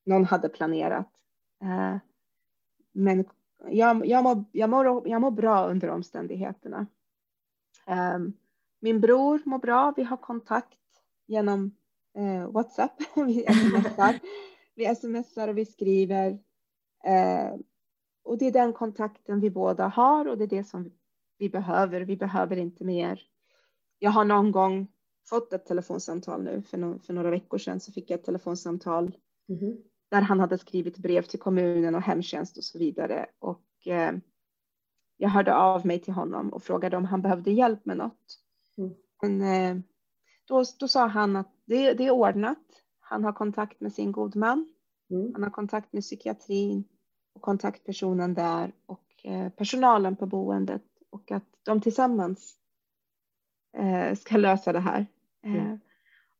[0.04, 1.10] någon hade planerat.
[1.62, 1.96] Eh,
[2.92, 3.24] men
[3.68, 6.86] jag, jag, mår, jag, mår, jag mår bra under omständigheterna.
[7.86, 8.32] Um,
[8.80, 9.92] min bror mår bra.
[9.96, 10.78] Vi har kontakt
[11.26, 11.76] genom
[12.18, 12.92] uh, WhatsApp.
[13.26, 14.18] vi smsar.
[14.74, 16.30] vi smsar och vi skriver.
[17.08, 17.60] Uh,
[18.24, 20.90] och det är den kontakten vi båda har och det är det som
[21.38, 22.00] vi behöver.
[22.00, 23.22] Vi behöver inte mer.
[23.98, 24.88] Jag har någon gång
[25.28, 26.62] fått ett telefonsamtal nu.
[26.62, 29.16] För, no för några veckor sedan så fick jag ett telefonsamtal
[29.48, 29.76] mm -hmm.
[30.10, 33.26] där han hade skrivit brev till kommunen och hemtjänst och så vidare.
[33.38, 34.12] Och eh,
[35.22, 38.38] jag hörde av mig till honom och frågade om han behövde hjälp med något.
[38.78, 38.94] Mm.
[39.22, 39.82] Men eh,
[40.44, 42.58] då, då sa han att det, det, är ordnat.
[43.00, 44.74] Han har kontakt med sin god man.
[45.10, 45.32] Mm.
[45.34, 46.84] Han har kontakt med psykiatrin
[47.34, 52.56] och kontaktpersonen där och eh, personalen på boendet och att de tillsammans
[53.76, 55.06] eh, ska lösa det här.
[55.42, 55.80] Mm.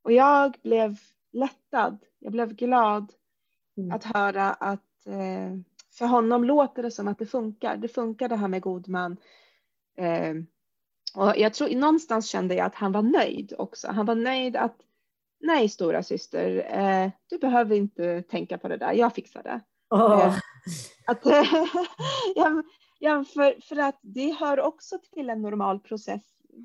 [0.01, 0.97] Och jag blev
[1.31, 1.97] lättad.
[2.19, 3.13] Jag blev glad
[3.77, 3.91] mm.
[3.91, 5.07] att höra att
[5.97, 7.77] för honom låter det som att det funkar.
[7.77, 9.17] Det funkar det här med god man.
[9.97, 10.33] Eh,
[11.15, 13.87] och jag tror någonstans kände jag att han var nöjd också.
[13.87, 14.77] Han var nöjd att
[15.39, 19.61] nej stora syster, eh, du behöver inte tänka på det där, jag fixar det.
[19.89, 20.25] Oh.
[20.25, 20.35] Eh,
[21.07, 21.25] att,
[22.35, 22.63] ja,
[22.99, 26.21] ja, för, för att det hör också till en normal process.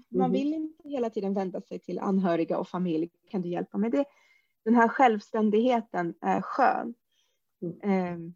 [0.09, 0.33] Man mm.
[0.33, 3.11] vill inte hela tiden vända sig till anhöriga och familj.
[3.31, 3.91] Kan du hjälpa mig?
[3.91, 4.05] Det,
[4.65, 6.95] den här självständigheten är skön.
[7.83, 8.35] Mm.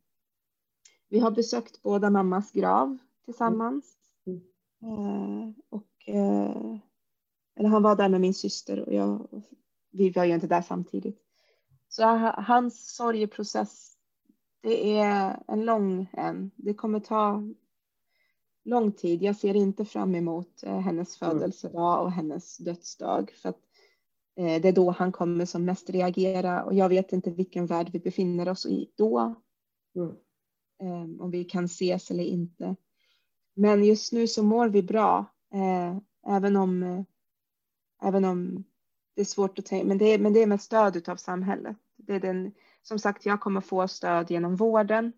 [1.12, 3.96] Vi har besökt båda mammas grav tillsammans.
[4.26, 4.40] Mm.
[4.82, 6.76] Eh, och, eh,
[7.56, 9.42] eller han var där med min syster och jag.
[9.90, 11.18] Vi var ju inte där samtidigt.
[11.88, 12.02] Så
[12.36, 13.96] hans sorgeprocess,
[14.60, 16.50] det är en lång en.
[16.56, 17.42] Det kommer ta
[18.64, 19.22] lång tid.
[19.22, 21.32] Jag ser inte fram emot eh, hennes mm.
[21.38, 23.30] födelsedag och hennes dödsdag.
[23.42, 23.54] För
[24.34, 27.98] det är då han kommer som mest reagera och jag vet inte vilken värld vi
[27.98, 29.34] befinner oss i då.
[29.96, 30.16] Mm.
[30.82, 32.76] Ehm, om vi kan ses eller inte.
[33.54, 37.02] Men just nu så mår vi bra, eh, även om, eh,
[38.02, 38.64] även om
[39.14, 41.76] det är svårt att tänka, men det är, men det är med stöd av samhället.
[41.96, 45.12] Det är den, som sagt, jag kommer få stöd genom vården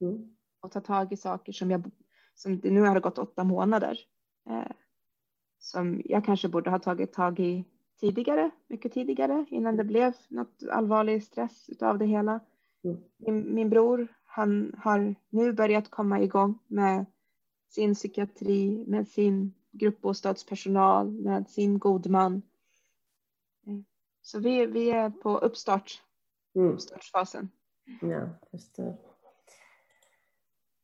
[0.00, 0.36] mm.
[0.60, 1.90] och ta tag i saker som jag,
[2.34, 3.98] som det nu har gått åtta månader,
[4.50, 4.72] eh,
[5.58, 7.64] som jag kanske borde ha tagit tag i
[8.00, 12.40] tidigare, mycket tidigare, innan det blev något allvarlig stress av det hela.
[12.84, 12.96] Mm.
[13.16, 17.06] Min, min bror han har nu börjat komma igång med
[17.68, 22.42] sin psykiatri, med sin gruppbostadspersonal, med sin god man.
[24.22, 26.02] Så vi, vi är på uppstart,
[26.54, 26.72] mm.
[26.72, 27.50] uppstartsfasen.
[28.00, 28.96] Ja, förstår.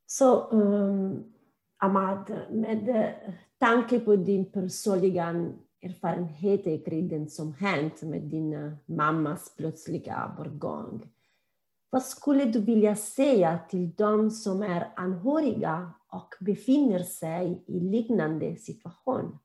[0.05, 1.33] Så um,
[1.77, 3.13] Ahmad, med
[3.57, 11.09] tanke på din personliga erfarenhet kring det som hänt med din mammas plötsliga bortgång,
[11.93, 18.55] vad skulle du vilja säga till de som är anhöriga och befinner sig i liknande
[18.55, 19.39] situation?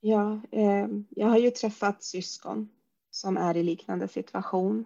[0.00, 2.68] Ja, eh, jag har ju träffat syskon
[3.10, 4.84] som är i liknande situation.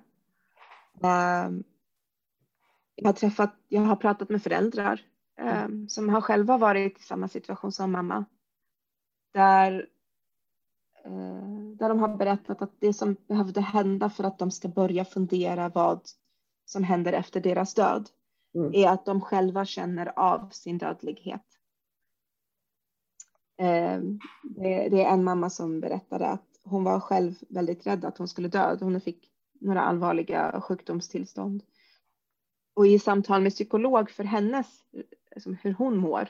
[1.02, 1.50] Eh,
[2.94, 5.00] jag har träffat, jag har pratat med föräldrar
[5.38, 8.24] eh, som har själva varit i samma situation som mamma.
[9.32, 9.86] Där
[11.74, 15.68] där de har berättat att det som behövde hända för att de ska börja fundera
[15.68, 16.00] vad
[16.64, 18.08] som händer efter deras död
[18.54, 18.74] mm.
[18.74, 21.46] är att de själva känner av sin dödlighet.
[23.58, 24.00] Eh,
[24.42, 28.48] det, är en mamma som berättade att hon var själv väldigt rädd att hon skulle
[28.48, 28.76] dö.
[28.80, 31.62] Hon fick några allvarliga sjukdomstillstånd.
[32.74, 34.66] Och i samtal med psykolog för hennes,
[35.62, 36.28] hur hon mår,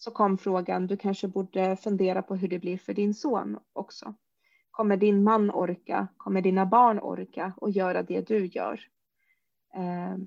[0.00, 4.14] så kom frågan, du kanske borde fundera på hur det blir för din son också.
[4.70, 6.08] Kommer din man orka?
[6.16, 8.80] Kommer dina barn orka och göra det du gör?
[9.74, 10.26] Ehm,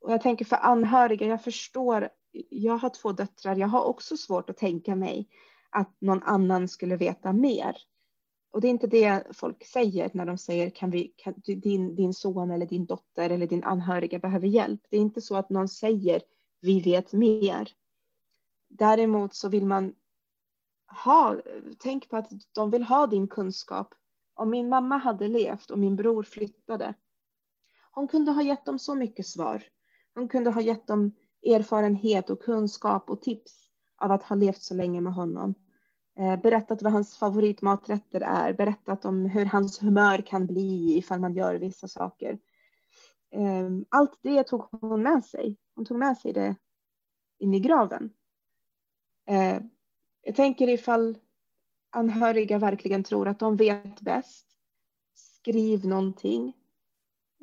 [0.00, 2.08] och jag tänker för anhöriga, jag förstår,
[2.50, 5.28] jag har två döttrar, jag har också svårt att tänka mig
[5.70, 7.76] att någon annan skulle veta mer.
[8.50, 12.14] Och det är inte det folk säger när de säger kan vi, kan, din, din
[12.14, 14.80] son eller din dotter eller din anhöriga behöver hjälp.
[14.90, 16.22] Det är inte så att någon säger
[16.60, 17.68] vi vet mer.
[18.68, 19.94] Däremot så vill man
[21.04, 21.36] ha,
[21.78, 23.94] tänk på att de vill ha din kunskap.
[24.34, 26.94] Om min mamma hade levt och min bror flyttade,
[27.90, 29.62] hon kunde ha gett dem så mycket svar.
[30.14, 34.74] Hon kunde ha gett dem erfarenhet och kunskap och tips av att ha levt så
[34.74, 35.54] länge med honom.
[36.18, 41.34] Eh, berättat vad hans favoritmaträtter är, berättat om hur hans humör kan bli ifall man
[41.34, 42.38] gör vissa saker.
[43.30, 45.56] Eh, allt det tog hon med sig.
[45.74, 46.56] Hon tog med sig det
[47.38, 48.10] in i graven.
[49.28, 49.60] Eh,
[50.22, 51.18] jag tänker ifall
[51.90, 54.46] anhöriga verkligen tror att de vet bäst.
[55.14, 56.52] Skriv någonting.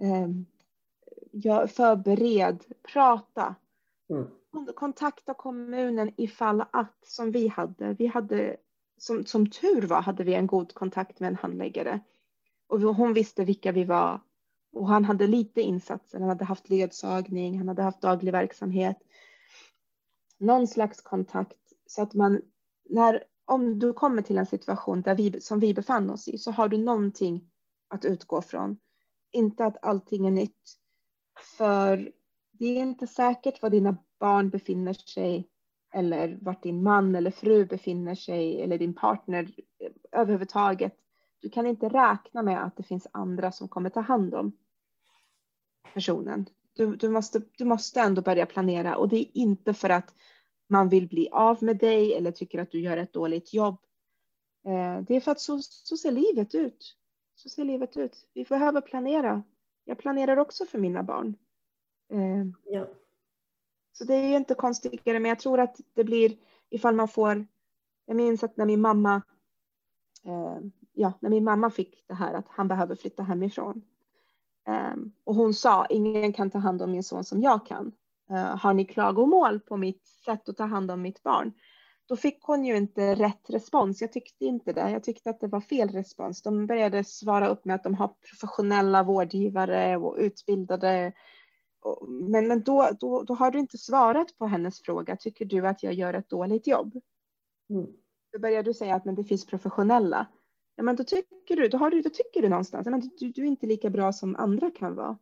[0.02, 0.46] Ehm,
[1.68, 3.56] förbered, prata.
[4.10, 4.28] Mm.
[4.76, 8.58] Kontakta kommunen ifall att, som vi hade, vi hade
[8.98, 12.00] som, som tur var hade vi en god kontakt med en handläggare.
[12.68, 14.22] Och hon visste vilka vi var.
[14.74, 16.20] Och han hade lite insatser.
[16.20, 18.98] Han hade haft ledsagning, han hade haft daglig verksamhet.
[20.38, 22.42] Någon slags kontakt så att man,
[22.90, 26.52] när, om du kommer till en situation där vi, som vi befann oss i så
[26.52, 27.52] har du någonting
[27.88, 28.78] att utgå från.
[29.32, 30.78] Inte att allting är nytt.
[31.58, 32.12] För
[32.52, 35.50] det är inte säkert var dina barn befinner sig
[35.94, 39.44] eller vart din man eller fru befinner sig eller din partner
[39.80, 40.96] eh, överhuvudtaget.
[41.40, 44.52] Du kan inte räkna med att det finns andra som kommer ta hand om
[45.94, 46.46] personen.
[46.74, 50.14] Du, du, måste, du måste ändå börja planera och det är inte för att
[50.68, 53.78] man vill bli av med dig eller tycker att du gör ett dåligt jobb.
[54.66, 56.96] Eh, det är för att så, så ser livet ut.
[57.36, 58.28] Så ser livet ut.
[58.34, 59.44] Vi behöver planera.
[59.84, 61.36] Jag planerar också för mina barn.
[62.12, 62.88] Eh, ja.
[63.94, 66.38] Så det är inte konstigare, men jag tror att det blir
[66.70, 67.46] ifall man får.
[68.06, 69.22] Jag minns att när min mamma.
[70.24, 70.58] Eh,
[70.94, 73.82] ja, när min mamma fick det här att han behöver flytta hemifrån.
[75.24, 77.92] Och hon sa ingen kan ta hand om min son som jag kan.
[78.30, 81.54] Eh, har ni klagomål på mitt sätt att ta hand om mitt barn?
[82.08, 84.02] Då fick hon ju inte rätt respons.
[84.02, 84.92] Jag tyckte inte det.
[84.92, 86.42] Jag tyckte att det var fel respons.
[86.42, 91.14] De började svara upp med att de har professionella vårdgivare och utbildade
[92.08, 95.16] men, men då, då, då har du inte svarat på hennes fråga.
[95.16, 97.02] Tycker du att jag gör ett dåligt jobb?
[97.70, 97.88] Mm.
[98.34, 100.28] Då börjar du säga att men det finns professionella.
[100.76, 103.42] Ja, men då tycker du, då, har du, då tycker du någonstans att du, du
[103.42, 105.18] är inte lika bra som andra kan vara.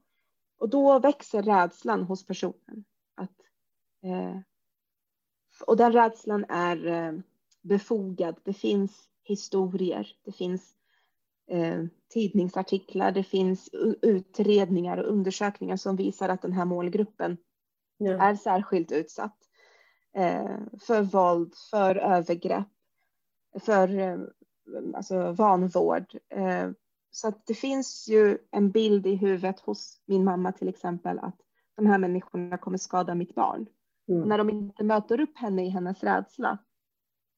[0.60, 2.86] Och då växer rädslan hos personen.
[3.16, 3.40] Att,
[4.04, 4.40] eh,
[5.66, 7.20] och den rädslan är eh,
[7.62, 8.40] befogad.
[8.44, 10.76] Det finns historier, det finns
[11.48, 13.70] eh, tidningsartiklar, det finns
[14.02, 17.38] utredningar och undersökningar som visar att den här målgruppen
[17.98, 18.12] ja.
[18.12, 19.38] är särskilt utsatt
[20.14, 22.68] eh, för våld, för övergrepp,
[23.60, 24.20] för eh,
[24.96, 26.18] alltså vanvård.
[26.30, 26.70] Eh,
[27.12, 31.38] så att det finns ju en bild i huvudet hos min mamma till exempel att
[31.76, 33.66] de här människorna kommer skada mitt barn.
[34.08, 34.28] Mm.
[34.28, 36.58] När de inte möter upp henne i hennes rädsla,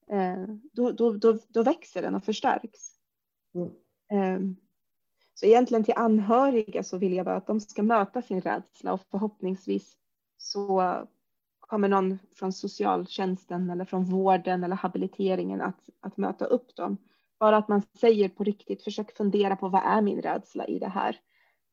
[0.08, 0.44] eh,
[0.74, 2.92] då, då, då, då växer den och förstärks.
[3.56, 3.72] Mm.
[4.12, 4.56] Ehm,
[5.34, 9.02] så egentligen till anhöriga så vill jag bara att de ska möta sin rädsla och
[9.12, 9.98] förhoppningsvis
[10.38, 10.94] så
[11.60, 16.98] kommer någon från socialtjänsten eller från vården eller habiliteringen att, att möta upp dem.
[17.40, 20.88] Bara att man säger på riktigt, försök fundera på vad är min rädsla i det
[20.88, 21.20] här?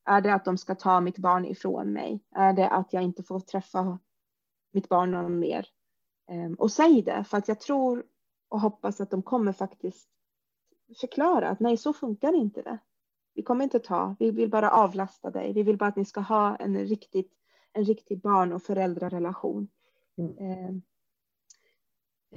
[0.04, 2.20] Är det att de ska ta mitt barn ifrån mig?
[2.34, 3.98] Är det att jag inte får träffa
[4.72, 5.68] mitt barn någon mer?
[6.28, 8.04] Ehm, och säg det, för att jag tror
[8.48, 10.08] och hoppas att de kommer faktiskt
[11.00, 12.78] förklara att nej, så funkar inte det.
[13.34, 15.52] Vi kommer inte ta, vi vill bara avlasta dig.
[15.52, 17.32] Vi vill bara att ni ska ha en, riktigt,
[17.72, 19.68] en riktig barn och föräldrarelation.
[20.16, 20.36] Mm.
[20.38, 20.74] Eh,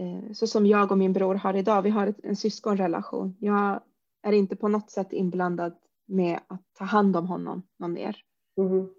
[0.06, 3.36] eh, så som jag och min bror har idag, vi har en syskonrelation.
[3.40, 3.82] Jag
[4.22, 5.76] är inte på något sätt inblandad
[6.06, 8.18] med att ta hand om honom någon mer.
[8.58, 8.90] Mm.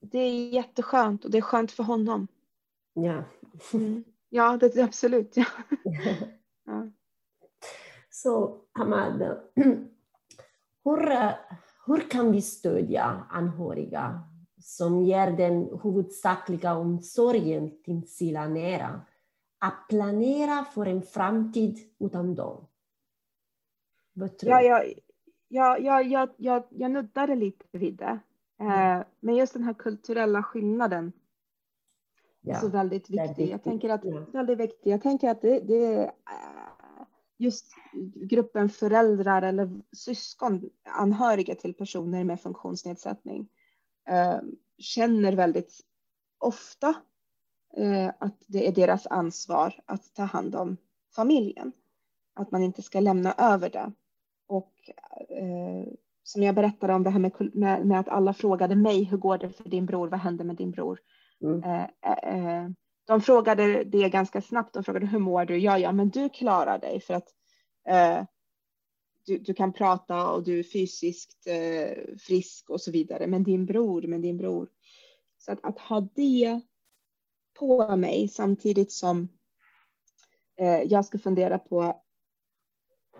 [0.00, 2.28] Det är jätteskönt och det är skönt för honom.
[2.92, 3.24] Ja.
[3.74, 4.04] Mm.
[4.28, 5.36] Ja, det, absolut.
[5.36, 5.46] Ja.
[6.64, 6.90] ja.
[8.10, 9.20] Så Hamad,
[10.84, 11.34] hur,
[11.86, 14.20] hur kan vi stödja anhöriga
[14.60, 19.00] som ger den huvudsakliga omsorgen till sina nära,
[19.58, 22.66] att planera för en framtid utan dem.
[24.12, 24.52] Vad tror?
[24.52, 24.84] Ja, ja,
[25.78, 28.18] ja, ja, ja, jag nuddade lite vid det.
[28.60, 29.04] Mm.
[29.20, 31.12] Men just den här kulturella skillnaden
[32.40, 33.50] ja, är så väldigt viktig.
[33.50, 34.26] Jag tänker att, ja.
[34.32, 34.90] väldigt viktig.
[34.90, 36.10] Jag tänker att det, det eh,
[37.36, 37.66] just
[38.14, 43.48] gruppen föräldrar eller syskon, anhöriga till personer med funktionsnedsättning
[44.08, 44.38] eh,
[44.78, 45.80] känner väldigt
[46.38, 46.94] ofta
[48.18, 50.76] att det är deras ansvar att ta hand om
[51.14, 51.72] familjen.
[52.34, 53.92] Att man inte ska lämna över det.
[54.48, 54.72] Och
[56.22, 59.38] som jag berättade om det här med, med, med, att alla frågade mig, hur går
[59.38, 61.00] det för din bror, vad händer med din bror?
[61.42, 61.62] Mm.
[61.62, 62.70] Eh, eh, eh,
[63.06, 65.58] de frågade det ganska snabbt, de frågade hur mår du?
[65.58, 67.28] Ja, ja, men du klarar dig för att
[67.88, 68.24] eh,
[69.26, 73.26] du, du, kan prata och du är fysiskt eh, frisk och så vidare.
[73.26, 74.68] Men din bror, men din bror.
[75.38, 76.60] Så att, att ha det
[77.58, 79.28] på mig samtidigt som
[80.56, 82.02] eh, jag ska fundera på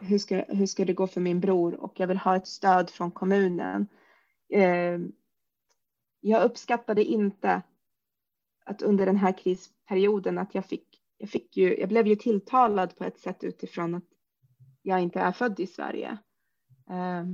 [0.01, 2.91] hur ska, hur ska det gå för min bror och jag vill ha ett stöd
[2.91, 3.89] från kommunen.
[4.53, 4.99] Eh,
[6.21, 7.63] jag uppskattade inte
[8.65, 12.97] att under den här krisperioden att jag fick, jag fick ju, jag blev ju tilltalad
[12.97, 14.05] på ett sätt utifrån att
[14.83, 16.19] jag inte är född i Sverige.
[16.91, 17.25] Eh,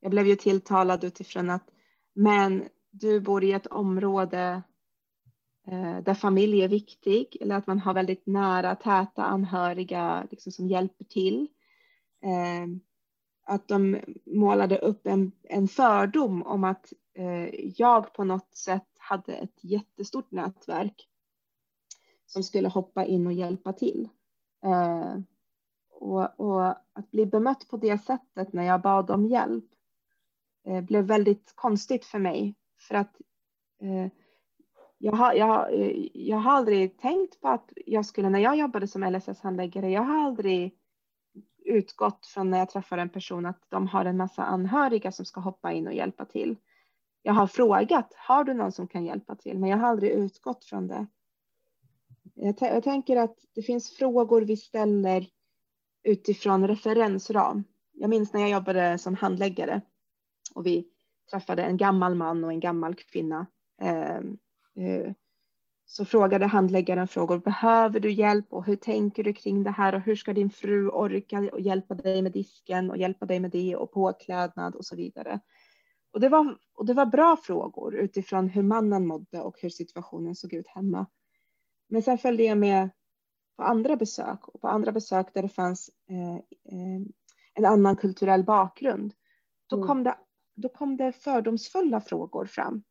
[0.00, 1.68] jag blev ju tilltalad utifrån att
[2.14, 4.62] men du bor i ett område
[5.66, 10.68] eh, där familj är viktig eller att man har väldigt nära täta anhöriga liksom, som
[10.68, 11.61] hjälper till eh,
[12.22, 12.66] Eh,
[13.44, 19.34] att de målade upp en, en fördom om att eh, jag på något sätt hade
[19.34, 21.08] ett jättestort nätverk
[22.26, 24.08] som skulle hoppa in och hjälpa till.
[24.64, 25.16] Eh,
[25.90, 29.64] och, och, att bli bemött på det sättet när jag bad om hjälp
[30.66, 32.54] eh, blev väldigt konstigt för mig.
[32.80, 33.20] För att
[33.82, 34.12] eh,
[34.98, 38.88] jag, har, jag, eh, jag har aldrig tänkt på att jag skulle, när jag jobbade
[38.88, 40.78] som LSS-handläggare, jag har aldrig
[41.72, 45.40] utgått från när jag träffar en person att de har en massa anhöriga som ska
[45.40, 46.56] hoppa in och hjälpa till.
[47.22, 49.58] Jag har frågat, har du någon som kan hjälpa till?
[49.58, 51.06] Men jag har aldrig utgått från det.
[52.34, 55.26] Jag, jag tänker att det finns frågor vi ställer
[56.02, 57.64] utifrån referensram.
[57.92, 59.80] Jag minns när jag jobbade som handläggare
[60.54, 60.88] och vi
[61.30, 63.46] träffade en gammal man och en gammal kvinna.
[63.80, 64.38] Ehm,
[64.76, 65.12] eh, eh,
[65.86, 67.38] så frågade handläggaren frågor.
[67.38, 70.88] Behöver du hjälp och hur tänker du kring det här och hur ska din fru
[70.88, 74.96] orka och hjälpa dig med disken och hjälpa dig med det och påklädnad och så
[74.96, 75.40] vidare.
[76.12, 80.34] Och det var, och det var bra frågor utifrån hur mannen mådde och hur situationen
[80.34, 81.06] såg ut hemma.
[81.88, 82.90] Men sen följde jag med
[83.56, 87.00] på andra besök och på andra besök där det fanns eh, eh,
[87.54, 89.14] en annan kulturell bakgrund.
[89.66, 89.88] Då, mm.
[89.88, 90.16] kom det,
[90.54, 92.82] då kom det fördomsfulla frågor fram.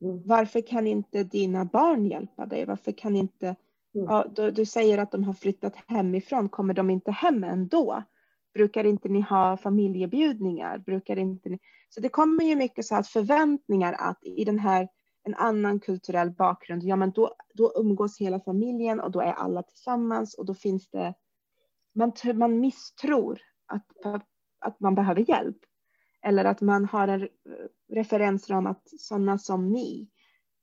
[0.00, 2.64] Varför kan inte dina barn hjälpa dig?
[2.64, 4.06] Varför kan inte, mm.
[4.08, 8.02] ja, du, du, säger att de har flyttat hemifrån, kommer de inte hem ändå?
[8.54, 10.78] Brukar inte ni ha familjebjudningar?
[10.78, 11.58] Brukar inte ni...
[11.88, 14.88] Så det kommer ju mycket så att förväntningar att i den här
[15.24, 19.62] en annan kulturell bakgrund, ja men då, då umgås hela familjen och då är alla
[19.62, 21.14] tillsammans och då finns det,
[21.94, 23.86] man, man misstror att,
[24.58, 25.58] att man behöver hjälp.
[26.22, 27.28] Eller att man har en
[27.92, 30.08] referensram att sådana som ni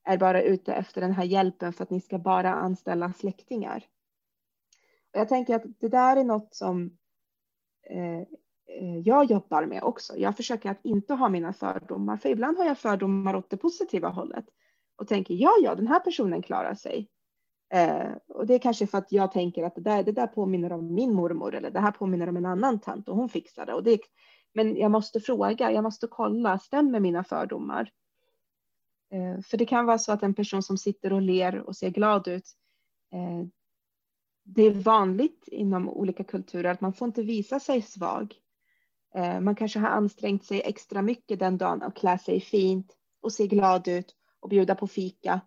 [0.04, 3.84] är bara ute efter den här hjälpen för att ni ska bara anställa släktingar.
[5.14, 6.98] Och jag tänker att det där är något som
[7.90, 8.20] eh,
[8.78, 10.16] eh, jag jobbar med också.
[10.16, 14.08] Jag försöker att inte ha mina fördomar, för ibland har jag fördomar åt det positiva
[14.08, 14.44] hållet
[14.96, 17.08] och tänker ja, ja, den här personen klarar sig.
[17.72, 20.72] Eh, och det är kanske för att jag tänker att det där, det där påminner
[20.72, 23.74] om min mormor eller det här påminner om en annan tant och hon fixar det.
[23.74, 23.98] Och det,
[24.56, 27.90] men jag måste fråga, jag måste kolla, stämmer mina fördomar?
[29.12, 31.90] Eh, för det kan vara så att en person som sitter och ler och ser
[31.90, 32.50] glad ut,
[33.12, 33.46] eh,
[34.44, 38.34] det är vanligt inom olika kulturer att man får inte visa sig svag.
[39.14, 43.32] Eh, man kanske har ansträngt sig extra mycket den dagen och klä sig fint och
[43.32, 45.40] se glad ut och bjuda på fika.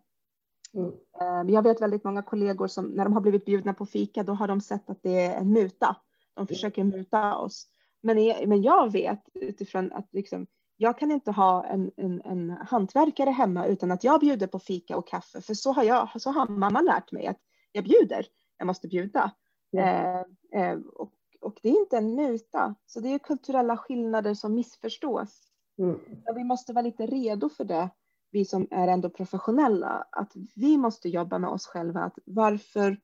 [0.74, 1.49] Mm.
[1.49, 4.47] Jag vet väldigt många kollegor som när de har blivit bjudna på fika, då har
[4.47, 5.95] de sett att det är en muta.
[6.34, 7.68] De försöker muta oss.
[8.02, 10.47] Men, men jag vet utifrån att liksom,
[10.78, 14.97] jag kan inte ha en, en, en hantverkare hemma utan att jag bjuder på fika
[14.97, 15.41] och kaffe.
[15.41, 17.39] För så har, jag, så har mamma lärt mig att
[17.72, 18.26] jag bjuder,
[18.58, 19.32] jag måste bjuda.
[19.78, 20.26] Mm.
[20.54, 22.76] Eh, och, och det är inte en muta.
[22.86, 25.52] Så det är kulturella skillnader som missförstås.
[25.78, 25.95] Mm.
[26.30, 27.89] Och vi måste vara lite redo för det,
[28.32, 30.08] vi som är ändå professionella.
[30.12, 32.02] Att vi måste jobba med oss själva.
[32.02, 32.97] Att varför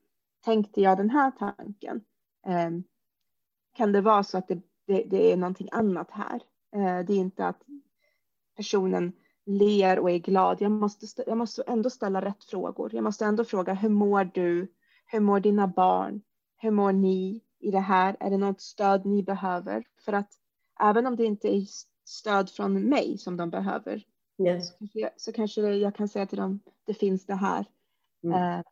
[0.44, 2.04] tänkte jag den här tanken?
[2.46, 2.70] Eh,
[3.72, 6.40] kan det vara så att det det, det är någonting annat här.
[6.74, 7.62] Eh, det är inte att
[8.56, 9.12] personen
[9.46, 10.60] ler och är glad.
[10.60, 12.94] Jag måste, jag måste ändå ställa rätt frågor.
[12.94, 14.72] Jag måste ändå fråga hur mår du?
[15.06, 16.22] Hur mår dina barn?
[16.56, 18.16] Hur mår ni i det här?
[18.20, 19.84] Är det något stöd ni behöver?
[20.04, 20.30] För att
[20.80, 21.66] även om det inte är
[22.04, 24.04] stöd från mig som de behöver
[24.38, 24.68] yes.
[24.68, 27.66] så, kanske jag, så kanske jag kan säga till dem, det finns det här.
[28.24, 28.58] Mm.
[28.58, 28.64] Eh,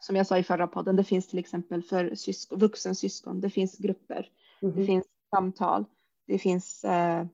[0.00, 3.78] som jag sa i förra podden, det finns till exempel för syskon, vuxensyskon, det finns
[3.78, 4.30] grupper,
[4.62, 4.74] mm.
[4.74, 5.84] det finns samtal,
[6.26, 7.26] det finns eh,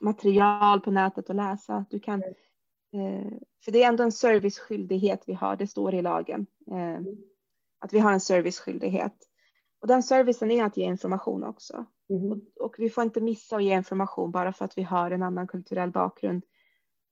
[0.00, 1.84] material på nätet att läsa.
[1.90, 3.32] Du kan, eh,
[3.64, 6.46] för det är ändå en serviceskyldighet vi har, det står i lagen.
[6.70, 7.16] Eh, mm.
[7.78, 9.14] att vi har en serviceskyldighet.
[9.80, 11.84] Och den servicen är att ge information också.
[12.10, 12.32] Mm.
[12.32, 15.22] Och, och, vi får inte missa att ge information bara för att vi har en
[15.22, 16.44] annan kulturell bakgrund.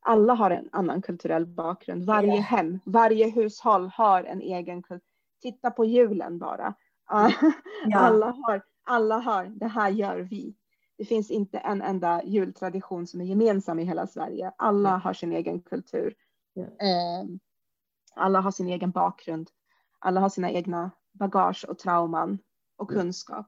[0.02, 2.04] Alla har en annan kulturell bakgrund.
[2.04, 2.44] Varje yeah.
[2.44, 5.06] hem, varje hushåll har en egen kultur.
[5.42, 6.74] Titta på julen bara.
[7.94, 10.54] alla, har, alla har, det här gör vi.
[10.98, 14.52] Det finns inte en enda jultradition som är gemensam i hela Sverige.
[14.56, 16.14] Alla har sin egen kultur.
[16.56, 17.26] Yeah.
[18.14, 19.50] alla har sin egen bakgrund.
[19.98, 22.38] Alla har sina egna bagage och trauman
[22.76, 23.46] och kunskap.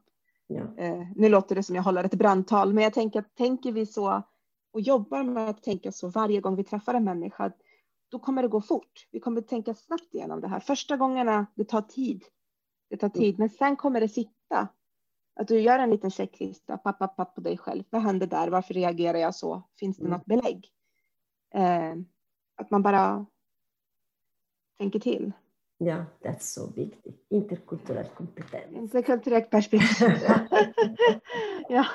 [0.48, 1.06] Yeah.
[1.16, 4.22] nu låter det som jag håller ett brandtal, men jag tänker att tänker vi så
[4.72, 7.52] och jobbar med att tänka så varje gång vi träffar en människa,
[8.08, 9.08] då kommer det gå fort.
[9.10, 10.60] Vi kommer tänka snabbt igenom det här.
[10.60, 12.24] Första gångerna, det tar tid.
[12.90, 13.36] Det tar tid, mm.
[13.38, 14.68] men sen kommer det sitta.
[15.34, 17.84] Att du gör en liten checklista, papp, papp, papp på dig själv.
[17.90, 18.48] Vad hände där?
[18.48, 19.62] Varför reagerar jag så?
[19.78, 20.18] Finns det mm.
[20.18, 20.68] något belägg?
[21.54, 21.94] Eh,
[22.56, 23.26] att man bara
[24.78, 25.32] tänker till.
[25.78, 27.26] Ja, det är så viktigt.
[27.28, 28.72] Interkulturell kompetens.
[28.72, 30.08] Interkulturellt perspektiv.
[31.68, 31.86] ja.